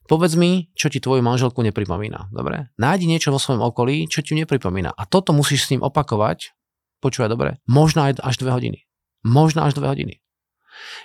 Povedz 0.08 0.40
mi, 0.40 0.72
čo 0.72 0.88
ti 0.88 1.04
tvoju 1.04 1.20
manželku 1.20 1.60
nepripomína. 1.68 2.32
Dobre? 2.32 2.72
Nájdi 2.80 3.12
niečo 3.12 3.36
vo 3.36 3.44
svojom 3.44 3.60
okolí, 3.60 4.08
čo 4.08 4.24
ti 4.24 4.40
nepripomína. 4.40 4.96
A 4.96 5.04
toto 5.04 5.36
musíš 5.36 5.68
s 5.68 5.72
ním 5.76 5.84
opakovať, 5.84 6.56
počúvaj 7.04 7.28
dobre, 7.28 7.50
možno 7.68 8.08
aj 8.08 8.24
až 8.24 8.40
dve 8.40 8.56
hodiny. 8.56 8.80
Možno 9.28 9.68
až 9.68 9.76
dve 9.76 9.92
hodiny. 9.92 10.24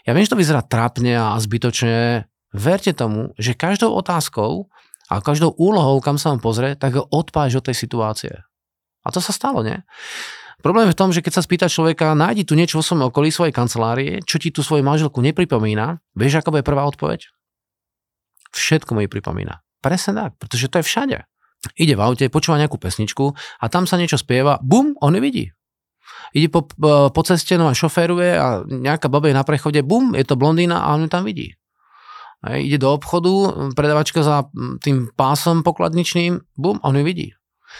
Ja 0.07 0.15
viem, 0.15 0.23
že 0.23 0.33
to 0.33 0.39
vyzerá 0.39 0.63
trápne 0.63 1.19
a 1.19 1.35
zbytočne, 1.35 2.31
verte 2.53 2.93
tomu, 2.93 3.33
že 3.41 3.57
každou 3.57 3.93
otázkou 3.97 4.69
a 5.09 5.21
každou 5.21 5.53
úlohou, 5.57 6.01
kam 6.01 6.17
sa 6.17 6.33
vám 6.33 6.41
pozrie, 6.41 6.73
tak 6.77 6.97
ho 6.97 7.05
odpáš 7.09 7.61
od 7.61 7.67
tej 7.69 7.77
situácie. 7.77 8.33
A 9.03 9.09
to 9.11 9.19
sa 9.19 9.35
stalo, 9.35 9.67
nie? 9.67 9.83
Problém 10.63 10.87
je 10.89 10.95
v 10.95 11.01
tom, 11.01 11.11
že 11.11 11.27
keď 11.27 11.33
sa 11.35 11.43
spýta 11.43 11.67
človeka, 11.67 12.15
nájdi 12.15 12.47
tu 12.47 12.55
niečo 12.55 12.79
vo 12.79 12.87
svojom 12.87 13.11
okolí, 13.11 13.35
svojej 13.35 13.51
kancelárie, 13.51 14.23
čo 14.23 14.39
ti 14.39 14.55
tu 14.55 14.63
svoju 14.63 14.87
manželku 14.87 15.19
nepripomína, 15.19 15.99
vieš, 16.15 16.39
aká 16.39 16.55
bude 16.55 16.63
prvá 16.63 16.87
odpoveď? 16.87 17.27
Všetko 18.55 18.95
mi 18.95 19.11
pripomína. 19.11 19.59
Presne 19.83 20.15
tak, 20.15 20.39
pretože 20.39 20.71
to 20.71 20.79
je 20.79 20.87
všade. 20.87 21.19
Ide 21.75 21.95
v 21.99 22.05
aute, 22.05 22.31
počúva 22.31 22.63
nejakú 22.63 22.79
pesničku 22.79 23.35
a 23.35 23.65
tam 23.67 23.91
sa 23.91 23.99
niečo 23.99 24.19
spieva, 24.19 24.63
bum, 24.63 24.95
on 25.03 25.19
vidí. 25.19 25.51
Ide 26.31 26.49
po, 26.49 26.65
po 27.11 27.23
ceste, 27.27 27.59
no 27.59 27.67
a 27.67 27.75
šoféruje 27.75 28.31
a 28.39 28.63
nejaká 28.63 29.11
baba 29.11 29.31
je 29.31 29.37
na 29.37 29.43
prechode, 29.43 29.83
bum, 29.83 30.15
je 30.15 30.23
to 30.23 30.39
blondína 30.39 30.79
a 30.79 30.95
on 30.95 31.07
ju 31.07 31.11
tam 31.11 31.27
vidí. 31.27 31.59
Ide 32.43 32.83
do 32.83 32.91
obchodu, 32.91 33.71
predavačka 33.79 34.27
za 34.27 34.51
tým 34.83 35.15
pásom 35.15 35.63
pokladničným, 35.63 36.43
bum, 36.59 36.83
on 36.83 36.99
ju 36.99 37.07
vidí. 37.07 37.29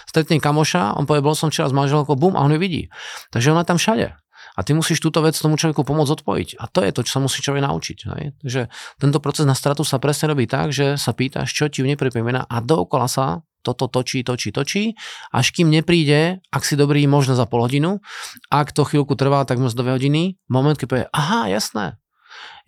Stretne 0.07 0.39
kamoša, 0.39 0.95
on 0.97 1.05
povie, 1.05 1.21
bol 1.21 1.35
som 1.35 1.51
včera 1.51 1.67
s 1.69 1.75
manželkou, 1.75 2.15
bum, 2.15 2.39
a 2.39 2.47
on 2.47 2.55
ju 2.55 2.61
vidí. 2.63 2.87
Takže 3.35 3.53
ona 3.53 3.67
tam 3.67 3.77
všade. 3.77 4.15
A 4.53 4.61
ty 4.61 4.77
musíš 4.77 5.01
túto 5.01 5.25
vec 5.25 5.33
tomu 5.33 5.57
človeku 5.57 5.81
pomôcť 5.83 6.23
odpojiť. 6.23 6.49
A 6.61 6.69
to 6.69 6.85
je 6.85 6.93
to, 6.93 7.01
čo 7.09 7.19
sa 7.19 7.21
musí 7.25 7.41
človek 7.41 7.65
naučiť. 7.65 7.99
Hej? 8.13 8.25
Takže 8.45 8.61
tento 9.01 9.19
proces 9.19 9.49
na 9.49 9.57
stratu 9.57 9.81
sa 9.83 9.97
presne 9.97 10.29
robí 10.29 10.45
tak, 10.45 10.77
že 10.77 11.01
sa 11.01 11.17
pýtaš, 11.17 11.51
čo 11.57 11.73
ti 11.73 11.81
ju 11.81 11.89
nepripomína 11.89 12.47
a 12.47 12.57
dookola 12.61 13.09
sa 13.09 13.41
toto 13.63 13.87
točí, 13.87 14.27
točí, 14.27 14.51
točí, 14.51 14.99
až 15.31 15.55
kým 15.55 15.71
nepríde, 15.71 16.43
ak 16.51 16.67
si 16.67 16.75
dobrý, 16.75 17.07
možno 17.07 17.39
za 17.39 17.47
pol 17.47 17.63
hodinu, 17.63 18.03
ak 18.51 18.75
to 18.75 18.83
chvíľku 18.83 19.15
trvá, 19.15 19.47
tak 19.47 19.63
možno 19.63 19.87
dve 19.87 19.95
hodiny, 19.95 20.35
moment, 20.51 20.75
keď 20.75 20.87
povie, 20.91 21.07
aha, 21.15 21.47
jasné, 21.47 22.02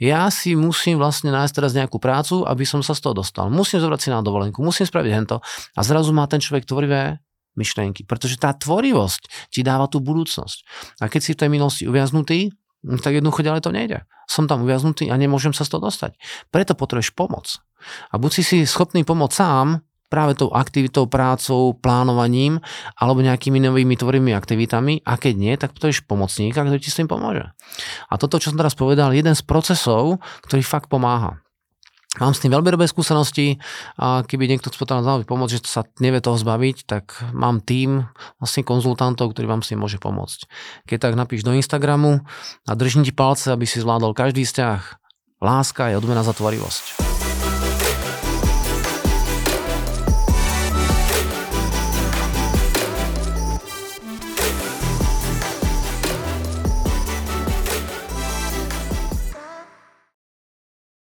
ja 0.03 0.27
si 0.31 0.59
musím 0.59 0.99
vlastne 0.99 1.31
nájsť 1.31 1.55
teraz 1.55 1.73
nejakú 1.75 2.03
prácu, 2.03 2.43
aby 2.43 2.67
som 2.67 2.83
sa 2.83 2.97
z 2.99 3.07
toho 3.07 3.15
dostal. 3.15 3.47
Musím 3.51 3.79
zobrať 3.79 4.01
si 4.01 4.09
na 4.11 4.21
dovolenku, 4.21 4.59
musím 4.61 4.87
spraviť 4.91 5.13
hento 5.15 5.39
a 5.75 5.81
zrazu 5.87 6.11
má 6.11 6.27
ten 6.27 6.43
človek 6.43 6.67
tvorivé 6.67 7.23
myšlienky, 7.55 8.03
pretože 8.03 8.35
tá 8.37 8.51
tvorivosť 8.51 9.51
ti 9.55 9.63
dáva 9.63 9.87
tú 9.87 10.03
budúcnosť. 10.03 10.59
A 10.99 11.07
keď 11.07 11.21
si 11.23 11.31
v 11.35 11.41
tej 11.41 11.49
minulosti 11.51 11.85
uviaznutý, 11.87 12.51
hm, 12.83 12.99
tak 12.99 13.19
jednoducho 13.19 13.47
ďalej 13.47 13.63
to 13.63 13.71
nejde. 13.71 13.99
Som 14.27 14.51
tam 14.51 14.67
uviaznutý 14.67 15.09
a 15.09 15.15
nemôžem 15.15 15.55
sa 15.55 15.63
z 15.63 15.77
toho 15.77 15.87
dostať. 15.87 16.19
Preto 16.51 16.75
potrebuješ 16.75 17.15
pomoc. 17.15 17.63
A 18.11 18.19
buď 18.19 18.31
si 18.41 18.43
si 18.43 18.59
schopný 18.67 19.07
pomôcť 19.07 19.35
sám, 19.37 19.85
práve 20.15 20.39
tou 20.39 20.47
aktivitou, 20.55 21.11
prácou, 21.11 21.75
plánovaním 21.75 22.63
alebo 22.95 23.19
nejakými 23.19 23.59
novými 23.59 23.99
tvorými 23.99 24.31
aktivitami 24.31 25.03
a 25.03 25.19
keď 25.19 25.35
nie, 25.35 25.59
tak 25.59 25.75
potrebuješ 25.75 26.07
pomocníka, 26.07 26.63
ktorý 26.63 26.79
ti 26.79 26.95
s 26.95 27.03
tým 27.03 27.11
pomôže. 27.11 27.51
A 28.07 28.15
toto, 28.15 28.39
čo 28.39 28.55
som 28.55 28.59
teraz 28.63 28.79
povedal, 28.79 29.11
je 29.11 29.27
jeden 29.27 29.35
z 29.35 29.43
procesov, 29.43 30.23
ktorý 30.47 30.63
fakt 30.63 30.87
pomáha. 30.87 31.43
Mám 32.23 32.31
s 32.31 32.47
tým 32.47 32.55
veľmi 32.55 32.71
dobré 32.71 32.87
skúsenosti 32.87 33.59
a 33.99 34.23
keby 34.23 34.47
niekto 34.47 34.71
chcel 34.71 35.03
nám 35.03 35.27
pomôcť, 35.27 35.59
že 35.59 35.67
sa 35.67 35.83
nevie 35.99 36.23
toho 36.23 36.39
zbaviť, 36.39 36.87
tak 36.87 37.11
mám 37.35 37.59
tým 37.59 38.07
vlastne 38.39 38.63
konzultantov, 38.63 39.35
ktorý 39.35 39.51
vám 39.51 39.67
s 39.67 39.75
tým 39.75 39.83
môže 39.83 39.99
pomôcť. 39.99 40.47
Keď 40.87 41.11
tak 41.11 41.19
napíš 41.19 41.43
do 41.43 41.51
Instagramu 41.59 42.23
a 42.71 42.73
držím 42.79 43.03
ti 43.03 43.11
palce, 43.11 43.51
aby 43.51 43.67
si 43.67 43.83
zvládol 43.83 44.15
každý 44.15 44.47
vzťah. 44.47 44.81
Láska 45.43 45.91
je 45.91 45.99
odmena 45.99 46.23
za 46.23 46.39
tvorivosť. 46.39 47.24